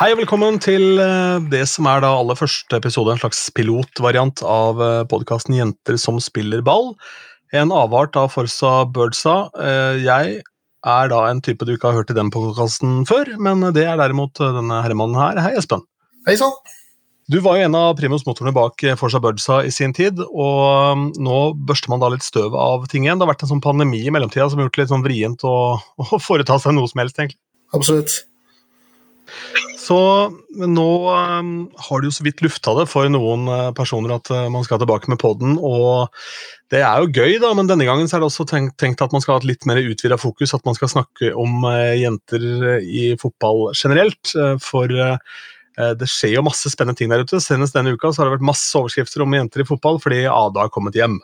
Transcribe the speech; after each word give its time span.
Hei 0.00 0.14
og 0.14 0.22
velkommen 0.22 0.56
til 0.64 0.96
eh, 0.96 1.42
det 1.52 1.66
som 1.68 1.84
er 1.90 1.98
da 2.00 2.14
aller 2.16 2.38
første 2.38 2.72
episode, 2.72 3.12
en 3.12 3.18
slags 3.20 3.42
pilotvariant 3.52 4.40
av 4.48 4.78
podkasten 5.10 5.58
Jenter 5.58 5.98
som 6.00 6.16
spiller 6.24 6.62
ball. 6.64 6.94
En 7.52 7.68
avart 7.76 8.16
av 8.16 8.30
Forsa 8.32 8.86
Birdsa. 8.88 9.34
Eh, 9.60 9.98
jeg 10.00 10.38
er 10.40 11.10
da 11.12 11.18
en 11.28 11.42
type 11.44 11.68
du 11.68 11.74
ikke 11.74 11.90
har 11.90 11.98
hørt 11.98 12.14
i 12.14 12.16
den 12.16 12.32
podkasten 12.32 13.02
før, 13.10 13.28
men 13.44 13.66
det 13.76 13.84
er 13.84 14.00
derimot 14.00 14.40
denne 14.40 14.78
herremannen 14.86 15.20
her. 15.20 15.42
Hei, 15.44 15.52
Espen. 15.60 15.84
Hei 16.24 16.38
sann. 16.40 16.56
Du 17.28 17.36
var 17.44 17.60
jo 17.60 17.68
en 17.68 17.78
av 17.82 17.92
primusmotorene 18.00 18.56
bak 18.56 18.80
Forsa 18.96 19.20
Birdsa 19.20 19.60
i 19.68 19.74
sin 19.74 19.92
tid, 19.92 20.24
og 20.30 20.96
um, 20.96 21.04
nå 21.20 21.42
børster 21.68 21.92
man 21.92 22.00
da 22.00 22.08
litt 22.16 22.24
støv 22.24 22.56
av 22.56 22.88
ting 22.88 23.04
igjen. 23.04 23.20
Det 23.20 23.28
har 23.28 23.34
vært 23.34 23.44
en 23.44 23.52
sånn 23.52 23.64
pandemi 23.68 24.00
i 24.00 24.16
mellomtida 24.16 24.48
som 24.48 24.64
har 24.64 24.70
gjort 24.70 24.80
det 24.80 24.86
litt 24.86 24.96
sånn 24.96 25.04
vrient 25.04 25.44
å, 25.44 25.54
å 26.08 26.24
foreta 26.24 26.56
seg 26.56 26.78
noe 26.80 26.88
som 26.88 27.04
helst, 27.04 27.20
egentlig. 27.20 27.42
Absolutt. 27.76 28.22
Så 29.80 29.96
nå 30.60 30.88
um, 31.08 31.52
har 31.88 32.00
du 32.00 32.08
jo 32.08 32.12
så 32.12 32.24
vidt 32.26 32.42
lufta 32.44 32.74
det 32.76 32.84
for 32.90 33.08
noen 33.08 33.46
uh, 33.48 33.70
personer 33.76 34.18
at 34.18 34.28
uh, 34.34 34.48
man 34.52 34.66
skal 34.66 34.82
tilbake 34.82 35.08
med 35.08 35.20
poden, 35.22 35.56
og 35.56 36.12
det 36.70 36.82
er 36.84 37.00
jo 37.00 37.08
gøy, 37.10 37.38
da, 37.42 37.54
men 37.56 37.70
denne 37.70 37.86
gangen 37.88 38.10
så 38.10 38.18
er 38.18 38.22
det 38.22 38.28
også 38.28 38.46
tenkt, 38.50 38.76
tenkt 38.82 39.00
at 39.02 39.14
man 39.14 39.24
skal 39.24 39.38
ha 39.38 39.42
et 39.42 39.48
litt 39.48 39.64
mer 39.66 39.80
utvida 39.80 40.20
fokus, 40.20 40.52
at 40.54 40.66
man 40.68 40.76
skal 40.76 40.92
snakke 40.92 41.32
om 41.32 41.64
uh, 41.64 41.96
jenter 41.96 42.44
i 42.84 43.14
fotball 43.20 43.70
generelt. 43.72 44.36
for 44.60 44.92
Eh, 45.80 45.92
det 45.96 46.08
skjer 46.10 46.36
jo 46.36 46.46
masse 46.46 46.70
spennende 46.72 46.98
ting 46.98 47.10
der 47.12 47.24
ute. 47.24 47.40
Senest 47.42 47.76
denne 47.76 47.94
uka 47.94 48.10
så 48.10 48.22
har 48.22 48.30
det 48.30 48.38
vært 48.38 48.48
masse 48.50 48.70
overskrifter 48.78 49.24
om 49.24 49.36
jenter 49.36 49.64
i 49.64 49.68
fotball 49.68 50.00
fordi 50.02 50.24
Ada 50.28 50.66
har 50.66 50.72
kommet 50.74 50.98
hjem. 50.98 51.20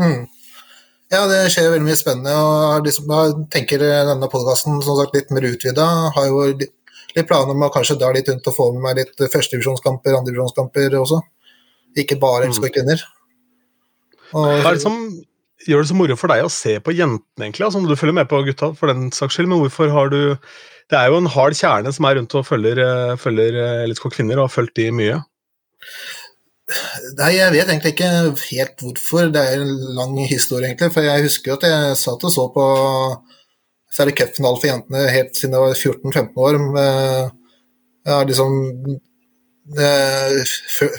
Mm. 0.00 0.26
Ja, 1.12 1.22
det 1.30 1.44
skjer 1.54 1.70
veldig 1.70 1.86
mye 1.86 1.98
spennende. 1.98 2.32
og 2.34 2.86
liksom, 2.86 3.10
Jeg 3.10 3.36
tenker 3.54 3.82
denne 3.82 4.30
podkasten 4.32 4.80
litt 5.14 5.30
mer 5.30 5.46
utvida. 5.46 5.86
Har 6.16 6.26
jo 6.26 6.48
litt, 7.16 7.28
planer 7.28 7.56
om 7.56 7.64
å 7.66 7.72
kanskje 7.74 7.98
dra 8.00 8.12
litt 8.14 8.28
rundt 8.30 8.50
og 8.50 8.56
få 8.56 8.68
med 8.74 8.84
meg 8.84 9.00
litt 9.00 9.24
førstedivisjonskamper, 9.32 10.18
andredivisjonskamper 10.18 10.98
også. 11.00 11.22
Ikke 11.96 12.18
bare 12.20 12.50
elsker 12.50 12.70
mm. 12.70 12.74
kvinner. 12.76 13.02
Og, 14.34 14.44
Hva 14.44 14.70
er 14.72 14.78
det 14.78 14.84
som 14.84 15.00
gjør 15.66 15.82
det 15.82 15.90
så 15.90 15.98
moro 15.98 16.16
for 16.18 16.30
deg 16.32 16.44
å 16.44 16.52
se 16.52 16.76
på 16.82 16.94
jentene, 16.94 17.48
egentlig? 17.48 17.66
Altså, 17.66 17.82
du 17.82 17.98
følger 17.98 18.18
med 18.20 18.30
på 18.30 18.42
gutta 18.46 18.72
for 18.78 18.92
den 18.92 19.08
saks 19.14 19.38
skyld, 19.38 19.50
men 19.50 19.62
hvorfor 19.64 19.92
har 19.94 20.12
du 20.12 20.36
det 20.86 20.98
er 20.98 21.10
jo 21.10 21.18
en 21.18 21.30
hard 21.30 21.56
kjerne 21.58 21.90
som 21.94 22.06
er 22.06 22.20
rundt 22.20 22.34
og 22.38 22.46
følger, 22.46 22.78
eh, 22.78 23.16
følger 23.18 23.58
eh, 23.58 23.86
LSK 23.88 24.06
kvinner, 24.14 24.38
og 24.38 24.46
har 24.46 24.54
fulgt 24.54 24.76
de 24.78 24.90
mye. 24.94 25.16
Nei, 27.18 27.32
jeg 27.34 27.54
vet 27.54 27.70
egentlig 27.70 27.92
ikke 27.94 28.10
helt 28.50 28.84
hvorfor. 28.84 29.32
Det 29.34 29.42
er 29.42 29.62
en 29.62 29.74
lang 29.98 30.14
historie, 30.26 30.70
egentlig. 30.70 30.92
For 30.94 31.06
jeg 31.06 31.26
husker 31.26 31.52
jo 31.52 31.56
at 31.58 31.66
jeg 31.66 31.98
satt 31.98 32.26
og 32.26 32.34
så 32.34 32.46
på 32.54 32.66
særlig 33.96 34.16
cupfinale 34.20 34.60
for 34.60 34.70
jentene 34.70 35.06
helt 35.12 35.38
siden 35.38 35.56
jeg 35.56 35.64
var 35.64 35.80
14-15 35.80 36.42
år. 36.46 36.58
Jeg 38.06 38.14
har 38.14 38.28
liksom 38.28 38.52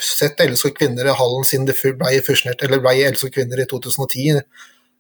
sett 0.03 0.41
LSK 0.43 0.73
kvinner 0.75 1.07
i 1.07 1.15
hallen 1.15 1.45
siden 1.47 1.67
det 1.69 1.77
ble 1.79 2.81
ble 2.83 2.95
LSK 3.11 3.29
kvinner 3.37 3.61
i 3.61 3.69
2010. 3.69 4.41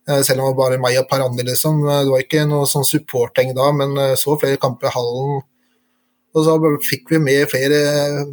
Eh, 0.07 0.21
selv 0.23 0.39
om 0.39 0.47
det 0.47 0.55
var 0.55 0.59
bare 0.61 0.79
meg 0.79 0.97
og 1.01 1.09
par 1.09 1.23
andre, 1.25 1.43
liksom. 1.49 1.81
Eh, 1.83 2.03
det 2.05 2.13
var 2.13 2.23
ikke 2.23 2.47
noe 2.47 2.67
sånn 2.69 2.87
supporting 2.87 3.51
da, 3.57 3.67
men 3.75 3.97
eh, 3.99 4.15
så 4.15 4.37
flere 4.39 4.59
kamper 4.61 4.87
i 4.87 4.93
hallen. 4.95 5.41
Og 6.37 6.45
så 6.45 6.53
fikk 6.85 7.11
vi 7.11 7.19
med 7.23 7.47
flere, 7.49 7.79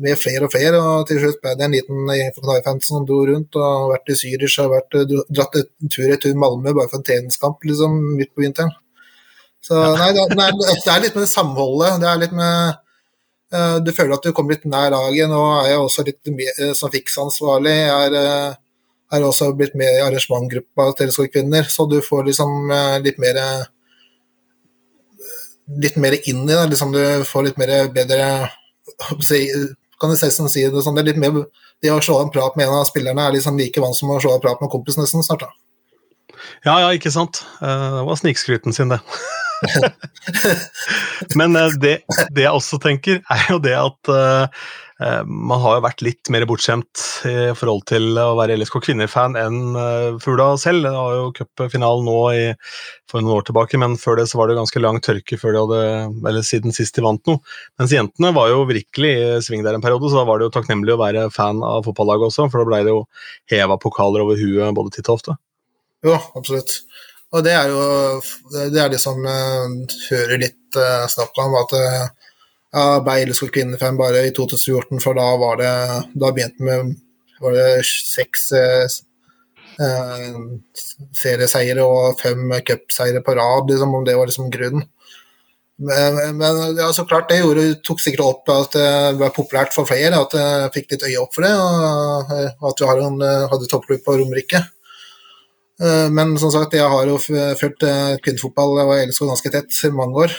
med 0.02 0.18
flere 0.20 0.46
og 0.46 0.52
flere, 0.52 0.78
og 0.78 1.06
til 1.08 1.22
slutt 1.22 1.40
ble 1.42 1.54
det 1.56 1.66
en 1.66 1.74
liten 1.74 2.10
gjeng 2.12 2.32
for 2.36 2.44
Knarfansen 2.44 2.98
som 2.98 3.06
dro 3.08 3.22
rundt 3.30 3.56
og 3.56 3.94
vært 3.94 4.12
i 4.12 4.16
Zürich 4.20 4.58
og 4.60 4.74
vært, 4.74 4.96
dratt 5.32 5.56
en 5.56 5.92
tur 5.94 6.12
i 6.12 6.18
tur 6.20 6.34
Malmö 6.36 6.74
bare 6.76 6.90
for 6.90 7.00
en 7.00 7.06
treningskamp 7.08 7.64
liksom, 7.64 7.96
midt 8.18 8.34
på 8.34 8.44
vinteren. 8.44 8.74
Så 9.64 9.78
nei, 9.96 10.10
det, 10.12 10.24
er, 10.28 11.00
litt 11.00 11.14
med 11.14 11.22
det 11.22 11.30
samholdet. 11.30 12.00
Det 12.02 12.10
er 12.10 12.18
litt 12.20 12.34
med 12.36 12.80
Du 13.86 13.92
føler 13.94 14.16
at 14.16 14.26
du 14.26 14.34
kommer 14.36 14.56
litt 14.56 14.66
nær 14.68 14.90
laget. 14.92 15.30
Nå 15.30 15.40
er 15.62 15.70
jeg 15.70 15.80
også 15.80 16.04
litt 16.04 16.32
mer 16.36 16.74
som 16.76 16.92
fiksansvarlig. 16.92 17.72
Jeg 17.72 18.12
er 18.20 18.58
er 19.14 19.24
også 19.24 19.50
blitt 19.56 19.76
med 19.78 19.98
i 19.98 20.02
arrangementgruppa 20.04 20.90
Teleskog 20.98 21.30
kvinner, 21.32 21.66
så 21.70 21.86
du 21.90 22.00
får 22.04 22.28
liksom 22.30 22.70
eh, 22.72 22.98
litt 23.04 23.20
mer 23.22 23.40
litt 25.80 25.96
mer 26.00 26.16
inn 26.18 26.44
i 26.44 26.52
det. 26.52 26.64
Liksom 26.72 26.92
du 26.94 27.02
får 27.28 27.48
litt 27.48 27.60
mer 27.60 27.74
bedre 27.94 28.50
Kan 30.00 30.10
du 30.10 30.16
se 30.18 30.30
som 30.34 30.48
si 30.50 30.64
det 30.66 30.82
sånn, 30.84 30.96
det 30.98 31.04
er 31.04 31.12
litt 31.12 31.22
mer 31.22 31.44
det 31.82 31.92
å 31.92 32.00
slå 32.00 32.20
en 32.22 32.32
prat 32.32 32.54
med 32.56 32.68
en 32.68 32.80
av 32.80 32.88
spillerne 32.88 33.26
er 33.26 33.34
liksom 33.36 33.58
like 33.60 33.80
vant 33.82 33.96
som 33.96 34.12
å 34.12 34.20
slå 34.22 34.34
en 34.34 34.42
prat 34.42 34.60
med 34.62 34.70
kompisen 34.72 35.04
nesten 35.04 35.24
snart. 35.24 35.44
da. 35.44 35.50
Ja, 36.64 36.78
ja, 36.80 36.92
ikke 36.96 37.12
sant. 37.12 37.42
Eh, 37.60 37.88
det 37.98 38.04
var 38.08 38.20
snikskryten 38.20 38.76
sin, 38.76 38.94
det. 38.94 39.02
Men 41.38 41.56
eh, 41.56 41.76
det, 41.80 41.94
det, 42.30 42.46
jeg 42.46 42.54
også 42.54 42.80
tenker, 42.82 43.20
er 43.30 43.44
jo 43.50 43.60
det 43.62 43.74
at 43.78 44.10
uh, 44.10 44.64
man 45.26 45.60
har 45.60 45.76
jo 45.76 45.84
vært 45.84 46.02
litt 46.06 46.30
mer 46.32 46.46
bortskjemt 46.48 47.02
i 47.28 47.36
forhold 47.58 47.82
til 47.90 48.18
å 48.20 48.36
være 48.38 48.56
LSK 48.60 48.78
kvinner-fan 48.86 49.34
enn 49.38 49.76
uh, 49.76 50.18
Fugla 50.22 50.52
selv. 50.60 50.86
Det 50.86 50.92
var 50.94 51.16
jo 51.18 51.30
cupfinalen 51.36 52.06
nå 52.08 52.18
i, 52.32 52.44
for 53.10 53.20
noen 53.20 53.40
år 53.40 53.48
tilbake, 53.48 53.80
men 53.82 53.98
før 54.00 54.20
det 54.20 54.28
så 54.30 54.40
var 54.40 54.50
det 54.50 54.58
ganske 54.58 54.82
lang 54.82 55.00
tørke 55.04 55.38
før 55.40 55.56
de 55.56 55.64
hadde, 55.64 55.80
eller 56.30 56.46
siden 56.46 56.76
sist 56.76 56.96
de 56.96 57.04
vant 57.04 57.22
noe. 57.30 57.42
Mens 57.80 57.94
jentene 57.94 58.34
var 58.36 58.52
jo 58.52 58.66
virkelig 58.70 59.14
i 59.18 59.32
sving 59.44 59.66
der 59.66 59.78
en 59.78 59.84
periode, 59.84 60.12
så 60.12 60.22
da 60.22 60.28
var 60.30 60.40
det 60.40 60.48
jo 60.48 60.54
takknemlig 60.58 60.94
å 60.94 61.02
være 61.02 61.26
fan 61.34 61.64
av 61.66 61.88
fotballaget 61.88 62.30
også, 62.30 62.48
for 62.52 62.62
da 62.62 62.70
ble 62.70 62.84
det 62.86 62.94
jo 62.94 63.02
heva 63.52 63.80
pokaler 63.82 64.24
over 64.24 64.38
huet 64.40 64.78
både 64.78 64.94
titt 64.94 65.10
og 65.10 65.18
ofte. 65.18 65.38
Ja, 66.04 66.20
absolutt. 66.36 66.82
Og 67.34 67.42
det 67.42 67.54
er 67.58 67.72
jo 67.72 67.84
det 68.70 68.78
er 68.78 68.92
det 68.92 69.00
som 69.02 69.18
uh, 69.26 69.96
hører 70.10 70.38
litt 70.38 70.78
uh, 70.78 71.06
snakk 71.10 71.34
om, 71.42 71.56
at 71.58 71.74
uh, 71.74 72.04
ja, 72.74 72.84
ble 73.02 73.24
LSK 73.28 73.50
kvinnefan 73.54 73.98
bare 73.98 74.26
i 74.28 74.34
2014, 74.34 75.02
for 75.02 75.18
da 75.18 75.26
var 75.40 75.58
det 75.60 75.74
Da 76.18 76.30
begynte 76.34 76.66
med 76.66 76.94
var 77.42 77.52
det 77.52 77.84
seks 77.84 78.46
eh, 78.56 78.86
eh, 79.84 80.36
serieseiere 81.18 81.84
og 81.84 82.20
fem 82.22 82.54
cupseire 82.64 83.20
på 83.24 83.34
rad, 83.36 83.68
liksom, 83.68 83.96
om 83.98 84.04
det 84.06 84.14
var 84.16 84.30
liksom 84.30 84.50
grunnen. 84.54 84.86
Men, 85.84 86.38
men 86.38 86.60
ja, 86.78 86.86
så 86.94 87.02
klart, 87.04 87.26
det 87.28 87.40
gjorde, 87.40 87.66
tok 87.84 88.00
sikkert 88.00 88.22
opp 88.24 88.52
at 88.54 88.76
det 88.78 89.18
var 89.18 89.34
populært 89.34 89.74
for 89.74 89.90
flere, 89.90 90.22
at 90.22 90.36
jeg 90.38 90.70
fikk 90.76 90.94
litt 90.94 91.06
øye 91.08 91.20
opp 91.20 91.34
for 91.34 91.44
det, 91.44 91.50
og 91.58 92.70
at 92.70 92.84
vi 92.84 93.08
en, 93.08 93.18
hadde 93.50 93.68
toppklubb 93.72 94.04
på 94.06 94.16
Romerike. 94.22 94.62
Eh, 95.82 96.10
men 96.10 96.38
som 96.38 96.52
sagt, 96.54 96.74
jeg 96.74 96.86
har 96.90 97.06
jo 97.08 97.18
fulgt 97.18 97.86
eh, 97.86 98.16
kvinnefotball 98.22 98.76
og 98.84 98.98
LSK 99.08 99.30
ganske 99.30 99.54
tett 99.54 99.78
i 99.86 99.90
mange 99.94 100.26
år. 100.26 100.34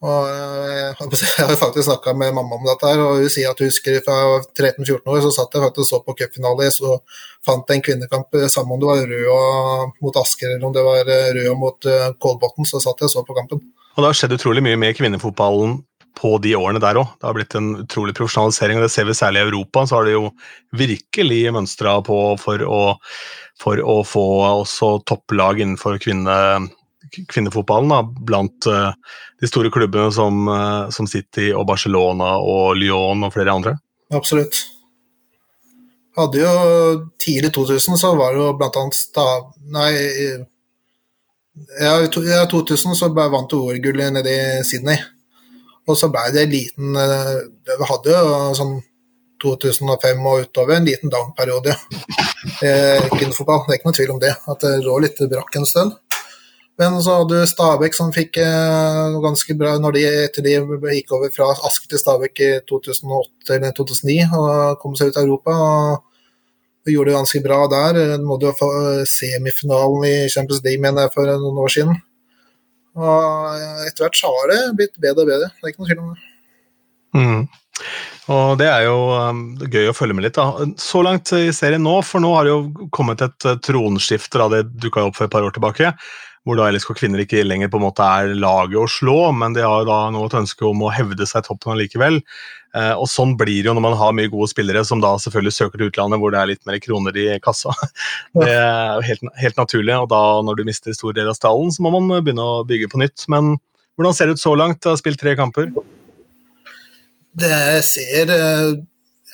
Og 0.00 0.28
eh, 0.32 0.94
jeg 0.96 1.48
har 1.50 1.58
faktisk 1.60 1.90
snakka 1.90 2.14
med 2.16 2.32
mamma 2.36 2.56
om 2.56 2.64
dette, 2.64 2.88
her, 2.88 3.02
og 3.04 3.20
hun 3.20 3.32
sier 3.32 3.52
at 3.52 3.60
hun 3.60 3.68
husker 3.68 4.00
fra 4.06 4.16
13-14 4.56 5.04
år 5.04 5.20
så 5.26 5.34
satt 5.36 5.56
jeg 5.56 5.66
faktisk 5.66 5.84
og 5.84 5.90
så 5.90 6.00
på 6.06 6.16
cupfinale, 6.22 6.70
så 6.72 6.96
fant 7.44 7.74
en 7.74 7.84
kvinnekamp, 7.84 8.32
sammen 8.32 8.54
samme 8.56 8.78
om 8.78 8.80
det 8.80 8.88
var 8.88 9.12
Røa 9.12 9.84
mot 10.00 10.22
Asker 10.22 10.54
eller 10.54 10.70
om 10.70 10.74
det 10.76 10.86
var 10.86 11.12
rød 11.36 11.52
mot 11.60 11.92
Kolbotn, 12.20 12.68
så 12.68 12.80
satt 12.80 13.04
jeg 13.04 13.10
og 13.10 13.14
så 13.18 13.26
på 13.28 13.36
kampen. 13.36 13.60
Og 13.96 14.00
Det 14.00 14.08
har 14.08 14.16
skjedd 14.16 14.36
utrolig 14.38 14.64
mye 14.64 14.80
med 14.80 14.96
kvinnefotballen 14.96 15.80
på 16.18 16.34
de 16.42 16.54
årene 16.58 16.82
der 16.82 16.98
òg. 17.00 17.14
Det 17.18 17.28
har 17.28 17.36
blitt 17.36 17.54
en 17.58 17.70
utrolig 17.82 18.14
profesjonalisering, 18.18 18.80
og 18.80 18.86
det 18.86 18.92
ser 18.94 19.06
vi 19.08 19.16
særlig 19.16 19.42
i 19.42 19.48
Europa. 19.48 19.84
Så 19.86 19.98
har 19.98 20.08
det 20.08 20.16
jo 20.16 20.30
virkelig 20.76 21.40
mønstra 21.54 21.96
på 22.06 22.18
for 22.40 22.64
å, 22.66 22.82
for 23.60 23.80
å 23.80 24.00
få 24.06 24.26
også 24.64 24.98
topplag 25.08 25.62
innenfor 25.62 26.00
kvinne 26.02 26.36
kvinnefotballen 27.10 27.90
da, 27.90 28.02
blant 28.04 28.66
uh, 28.70 28.92
de 29.40 29.48
store 29.50 29.70
klubbene 29.74 30.12
som, 30.14 30.44
uh, 30.46 30.90
som, 30.94 31.08
City 31.10 31.48
og 31.50 31.64
Barcelona 31.66 32.36
og 32.38 32.76
Lyon 32.78 33.24
og 33.26 33.32
flere 33.34 33.54
andre? 33.54 33.72
Absolutt. 34.14 34.60
Hadde 36.18 36.42
jo 36.42 36.52
Tidlig 37.22 37.52
2000 37.54 37.98
så 37.98 38.12
var 38.18 38.34
det 38.34 38.42
jo 38.42 38.52
blant 38.58 38.78
annet 38.78 38.98
stav... 38.98 39.50
Nei, 39.74 39.90
ja, 41.80 41.96
i 42.02 42.10
2000 42.10 42.96
så 42.98 43.10
vant 43.14 43.50
du 43.50 43.58
OL-gullet 43.58 44.14
nede 44.14 44.34
i 44.34 44.62
Sydney. 44.66 44.98
Og 45.88 45.96
så 45.98 46.10
ble 46.12 46.26
det 46.34 46.44
en 46.44 46.52
liten 46.52 46.96
eh, 47.00 47.36
Vi 47.70 47.88
hadde 47.88 48.14
jo 48.14 48.38
sånn 48.58 48.76
2005 49.40 50.26
og 50.28 50.44
utover 50.44 50.76
en 50.76 50.84
liten 50.84 51.12
down-periode 51.12 51.72
kvinnefotball. 53.16 53.62
Det 53.64 53.72
er 53.72 53.78
ikke 53.78 53.88
noe 53.88 53.96
tvil 53.96 54.12
om 54.12 54.20
det. 54.20 54.34
At 54.52 54.66
det 54.66 54.72
lå 54.84 54.98
litt 55.00 55.22
brakk 55.32 55.56
en 55.56 55.68
stund. 55.68 55.96
Men 56.80 56.96
så 57.04 57.18
hadde 57.18 57.42
du 57.42 57.48
Stabæk 57.48 57.96
som 57.96 58.12
fikk 58.12 58.38
eh, 58.40 59.16
ganske 59.20 59.56
bra 59.58 59.74
når 59.80 59.96
de 59.96 60.04
etter 60.08 60.44
de 60.46 60.54
gikk 60.96 61.12
over 61.12 61.32
fra 61.34 61.50
Ask 61.68 61.88
til 61.90 62.00
Stabæk 62.00 62.40
i 62.40 62.52
2008 62.70 63.56
eller 63.58 63.74
2009 63.76 64.14
og 64.38 64.78
kom 64.80 64.94
seg 64.96 65.10
ut 65.10 65.18
av 65.20 65.26
Europa. 65.26 65.56
og 65.56 66.88
Gjorde 66.88 67.12
det 67.12 67.18
ganske 67.18 67.42
bra 67.44 67.58
der. 67.68 67.98
Nådde 68.22 68.48
jo 68.48 68.54
få 68.56 68.70
semifinalen 69.04 70.06
i 70.08 70.14
Champions 70.32 70.62
League 70.64 70.80
mener 70.80 71.04
jeg, 71.04 71.12
for 71.18 71.28
noen 71.28 71.60
år 71.60 71.74
siden. 71.74 72.00
Og 72.98 73.86
etter 73.86 74.06
hvert 74.06 74.18
så 74.18 74.30
har 74.34 74.50
det 74.50 74.60
blitt 74.78 74.96
bedre 75.02 75.24
og 75.24 75.30
bedre, 75.30 75.50
det 75.50 75.68
er 75.68 75.74
ikke 75.74 75.82
noe 75.82 75.90
tvil 75.90 76.02
om 76.02 76.14
det. 76.14 76.30
Mm. 77.10 77.42
Og 78.30 78.58
det 78.60 78.68
er 78.70 78.84
jo 78.86 78.96
um, 79.16 79.44
gøy 79.58 79.90
å 79.90 79.94
følge 79.96 80.16
med 80.16 80.26
litt. 80.26 80.38
da. 80.38 80.66
Så 80.78 81.02
langt 81.02 81.32
i 81.34 81.48
serien 81.54 81.82
nå, 81.82 81.96
for 82.06 82.22
nå 82.22 82.32
har 82.36 82.46
det 82.46 82.52
jo 82.52 82.88
kommet 82.94 83.22
et 83.24 83.46
uh, 83.48 83.56
tronskifte 83.64 84.38
da 84.38 84.50
det 84.52 84.66
dukka 84.82 85.08
opp 85.08 85.18
for 85.18 85.26
et 85.26 85.32
par 85.32 85.46
år 85.46 85.54
tilbake. 85.56 85.92
Hvor 86.46 86.56
da 86.56 86.70
LSK 86.72 86.94
kvinner 86.96 87.22
ikke 87.24 87.42
lenger 87.44 87.70
på 87.72 87.80
en 87.80 87.86
måte 87.88 88.06
er 88.06 88.36
laget 88.38 88.78
å 88.80 88.86
slå, 88.88 89.18
men 89.36 89.56
de 89.56 89.64
har 89.66 89.84
da 89.88 89.98
nå 90.14 90.22
et 90.28 90.38
ønske 90.38 90.64
om 90.68 90.86
å 90.86 90.92
hevde 90.94 91.26
seg 91.28 91.42
i 91.42 91.48
toppen 91.50 91.74
allikevel. 91.74 92.20
Eh, 92.70 92.92
og 92.94 93.08
sånn 93.10 93.32
blir 93.38 93.64
det 93.64 93.66
jo 93.66 93.74
når 93.74 93.82
man 93.82 93.96
har 93.98 94.12
mye 94.14 94.30
gode 94.30 94.50
spillere 94.52 94.84
som 94.86 95.00
da 95.02 95.16
selvfølgelig 95.18 95.54
søker 95.56 95.80
til 95.80 95.90
utlandet 95.90 96.20
hvor 96.22 96.30
det 96.30 96.38
er 96.38 96.50
litt 96.52 96.62
mer 96.68 96.78
kroner 96.82 97.16
i 97.18 97.26
kassa. 97.42 97.74
Det 98.38 98.50
er 98.50 98.92
jo 98.94 99.06
helt, 99.08 99.32
helt 99.42 99.58
naturlig, 99.58 99.96
og 99.96 100.10
da 100.12 100.22
når 100.46 100.60
du 100.60 100.68
mister 100.68 100.94
stor 100.94 101.16
del 101.16 101.30
av 101.32 101.38
stallen, 101.38 101.72
så 101.74 101.82
må 101.82 101.92
man 101.96 102.22
begynne 102.22 102.46
å 102.46 102.62
bygge 102.68 102.92
på 102.92 103.00
nytt. 103.02 103.26
Men 103.32 103.56
hvordan 103.98 104.14
ser 104.14 104.30
det 104.30 104.38
ut 104.38 104.44
så 104.44 104.54
langt? 104.54 104.82
Du 104.82 104.92
har 104.92 105.00
spilt 105.00 105.18
tre 105.20 105.34
kamper. 105.38 105.72
Det 107.40 107.58
ser 107.86 108.30
eh, 108.34 108.70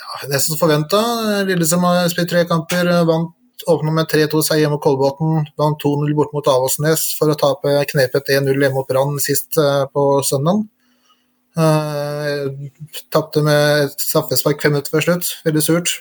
ja, 0.01 0.11
nesten 0.31 0.55
som 0.55 0.61
forventa. 0.61 1.03
Lillestrøm 1.49 1.85
har 1.89 2.09
spilt 2.13 2.33
tre 2.33 2.47
kamper, 2.49 2.89
vant 3.09 3.35
åpna 3.67 3.93
med 3.93 4.09
3-2-seier 4.11 4.63
hjemme 4.63 4.77
mot 4.77 4.85
Kolbotn, 4.85 5.47
vant 5.59 5.81
2-0 5.83 6.13
bort 6.17 6.35
mot 6.37 6.49
Avaldsnes 6.51 7.09
for 7.19 7.33
å 7.33 7.39
tape 7.41 7.73
knepet 7.91 8.29
1-0 8.37 8.53
hjemme 8.53 8.77
mot 8.77 8.89
Brann 8.89 9.17
sist 9.23 9.57
uh, 9.59 9.89
på 9.91 10.05
søndag. 10.29 10.63
Uh, 11.57 12.53
Tapte 13.13 13.41
med 13.45 13.87
et 13.87 14.03
straffespark 14.03 14.61
fem 14.61 14.75
minutter 14.75 14.93
før 14.93 15.07
slutt, 15.07 15.31
veldig 15.47 15.63
surt. 15.65 15.95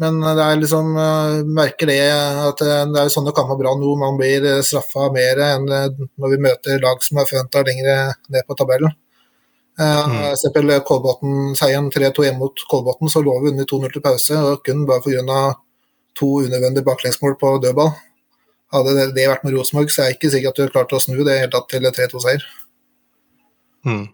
Men 0.00 0.16
det 0.24 0.42
er 0.42 0.58
liksom 0.58 0.94
uh, 0.96 1.42
merker 1.46 1.90
det 1.90 2.00
at 2.10 2.62
det 2.62 3.02
er 3.02 3.12
sånne 3.12 3.34
kamper 3.36 3.60
bra 3.60 3.76
nå, 3.78 3.92
man 4.00 4.18
blir 4.18 4.48
straffa 4.66 5.10
mer 5.14 5.42
enn 5.44 5.68
når 5.68 6.34
vi 6.34 6.42
møter 6.48 6.82
lag 6.82 7.04
som 7.04 7.20
er 7.20 7.30
forventa 7.30 7.62
lenger 7.66 8.12
ned 8.32 8.48
på 8.48 8.58
tabellen. 8.58 8.96
Mm. 9.80 10.82
Kolbotn-seieren 10.84 11.86
3-2 11.94 12.26
hjemme 12.26 12.42
mot 12.42 12.62
Kolbotn, 12.68 13.08
så 13.08 13.22
lå 13.24 13.38
vi 13.40 13.52
under 13.54 13.64
2-0 13.64 13.94
til 13.94 14.02
pause, 14.04 14.36
og 14.36 14.64
kun 14.66 14.82
bare 14.88 15.00
pga. 15.06 15.40
to 16.18 16.26
unødvendige 16.42 16.84
baklengsmål 16.84 17.38
på 17.40 17.58
dødball. 17.62 17.94
Hadde 18.74 18.92
det, 19.14 19.28
vært 19.28 19.44
med 19.44 19.54
Rosenborg, 19.56 19.90
så 19.90 20.02
er 20.02 20.10
jeg 20.10 20.18
ikke 20.18 20.30
sikker 20.30 20.50
at 20.50 20.58
du 20.58 20.62
har 20.62 20.72
klart 20.74 20.92
å 20.92 21.00
snu 21.02 21.22
det 21.24 21.38
helt 21.40 21.56
til 21.70 21.86
3-2-seier. 21.86 22.44
Mm. 23.86 24.08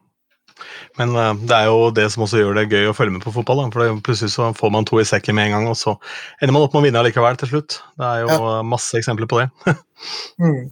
Men 1.00 1.12
uh, 1.17 1.32
det 1.37 1.58
er 1.58 1.69
jo 1.70 1.91
det 1.94 2.06
som 2.14 2.25
også 2.26 2.41
gjør 2.41 2.61
det 2.61 2.69
gøy 2.73 2.91
å 2.91 2.97
følge 2.97 3.17
med 3.17 3.25
på 3.26 3.35
fotball. 3.35 3.64
Da. 3.64 3.69
for 3.75 4.00
Plutselig 4.06 4.35
så 4.37 4.53
får 4.56 4.73
man 4.75 4.88
to 4.88 5.00
i 5.03 5.08
sekken 5.08 5.38
med 5.38 5.50
en 5.50 5.58
gang, 5.58 5.69
og 5.73 5.79
så 5.81 5.99
ender 6.41 6.56
man 6.56 6.67
opp 6.67 6.76
med 6.76 6.85
å 6.85 6.87
vinne 6.88 7.05
likevel 7.08 7.38
til 7.41 7.53
slutt. 7.55 7.79
Det 7.99 8.08
er 8.08 8.25
jo 8.25 8.32
ja. 8.32 8.56
masse 8.67 8.99
eksempler 8.99 9.31
på 9.31 9.43
det. 9.43 9.50
mm. 10.43 10.67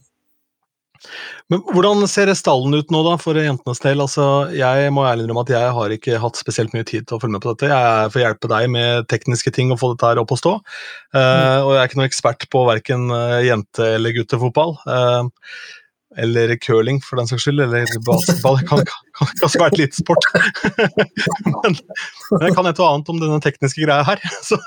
Men 1.52 1.60
Hvordan 1.68 2.06
ser 2.08 2.30
stallen 2.38 2.72
ut 2.72 2.92
nå 2.92 3.02
da, 3.04 3.14
for 3.20 3.36
jentenes 3.36 3.82
del? 3.84 4.00
Altså, 4.00 4.24
jeg 4.56 4.88
må 4.96 5.04
ærlig 5.04 5.26
innrømme 5.26 5.44
at 5.44 5.52
jeg 5.52 5.76
har 5.76 5.94
ikke 5.96 6.20
hatt 6.22 6.40
spesielt 6.40 6.72
mye 6.76 6.86
tid 6.88 7.04
til 7.04 7.18
å 7.18 7.20
følge 7.20 7.36
med 7.36 7.44
på 7.44 7.52
dette. 7.52 7.68
Jeg 7.68 8.12
får 8.14 8.22
hjelpe 8.22 8.50
deg 8.54 8.68
med 8.72 9.08
tekniske 9.12 9.52
ting 9.54 9.72
og 9.74 9.80
få 9.82 9.92
dette 9.92 10.08
her 10.08 10.22
opp 10.22 10.32
å 10.32 10.40
stå. 10.40 10.54
Uh, 11.12 11.20
mm. 11.20 11.66
Og 11.66 11.72
jeg 11.74 11.80
er 11.82 11.90
ikke 11.90 12.00
noen 12.00 12.10
ekspert 12.10 12.48
på 12.52 12.64
verken 12.70 13.06
uh, 13.12 13.40
jente- 13.44 13.90
eller 13.98 14.16
guttefotball. 14.16 14.76
Uh, 14.88 15.50
eller 16.16 16.56
curling, 16.56 17.00
for 17.02 17.18
den 17.20 17.28
saks 17.30 17.46
skyld. 17.46 17.62
Eller 17.64 17.88
basketball. 18.08 18.58
Det 18.60 18.68
kan, 18.68 18.84
kan, 18.86 19.30
kan 19.30 19.46
også 19.48 19.62
være 19.62 19.74
et 19.74 19.80
lite 19.82 19.98
sport. 20.00 20.28
men, 21.62 21.78
men, 22.30 22.46
jeg 22.46 22.54
kan 22.56 22.70
et 22.70 22.82
og 22.82 22.90
annet 22.90 23.10
om 23.12 23.18
denne 23.22 23.40
tekniske 23.44 23.86
greia 23.86 24.06
her. 24.06 24.22
Så, 24.48 24.58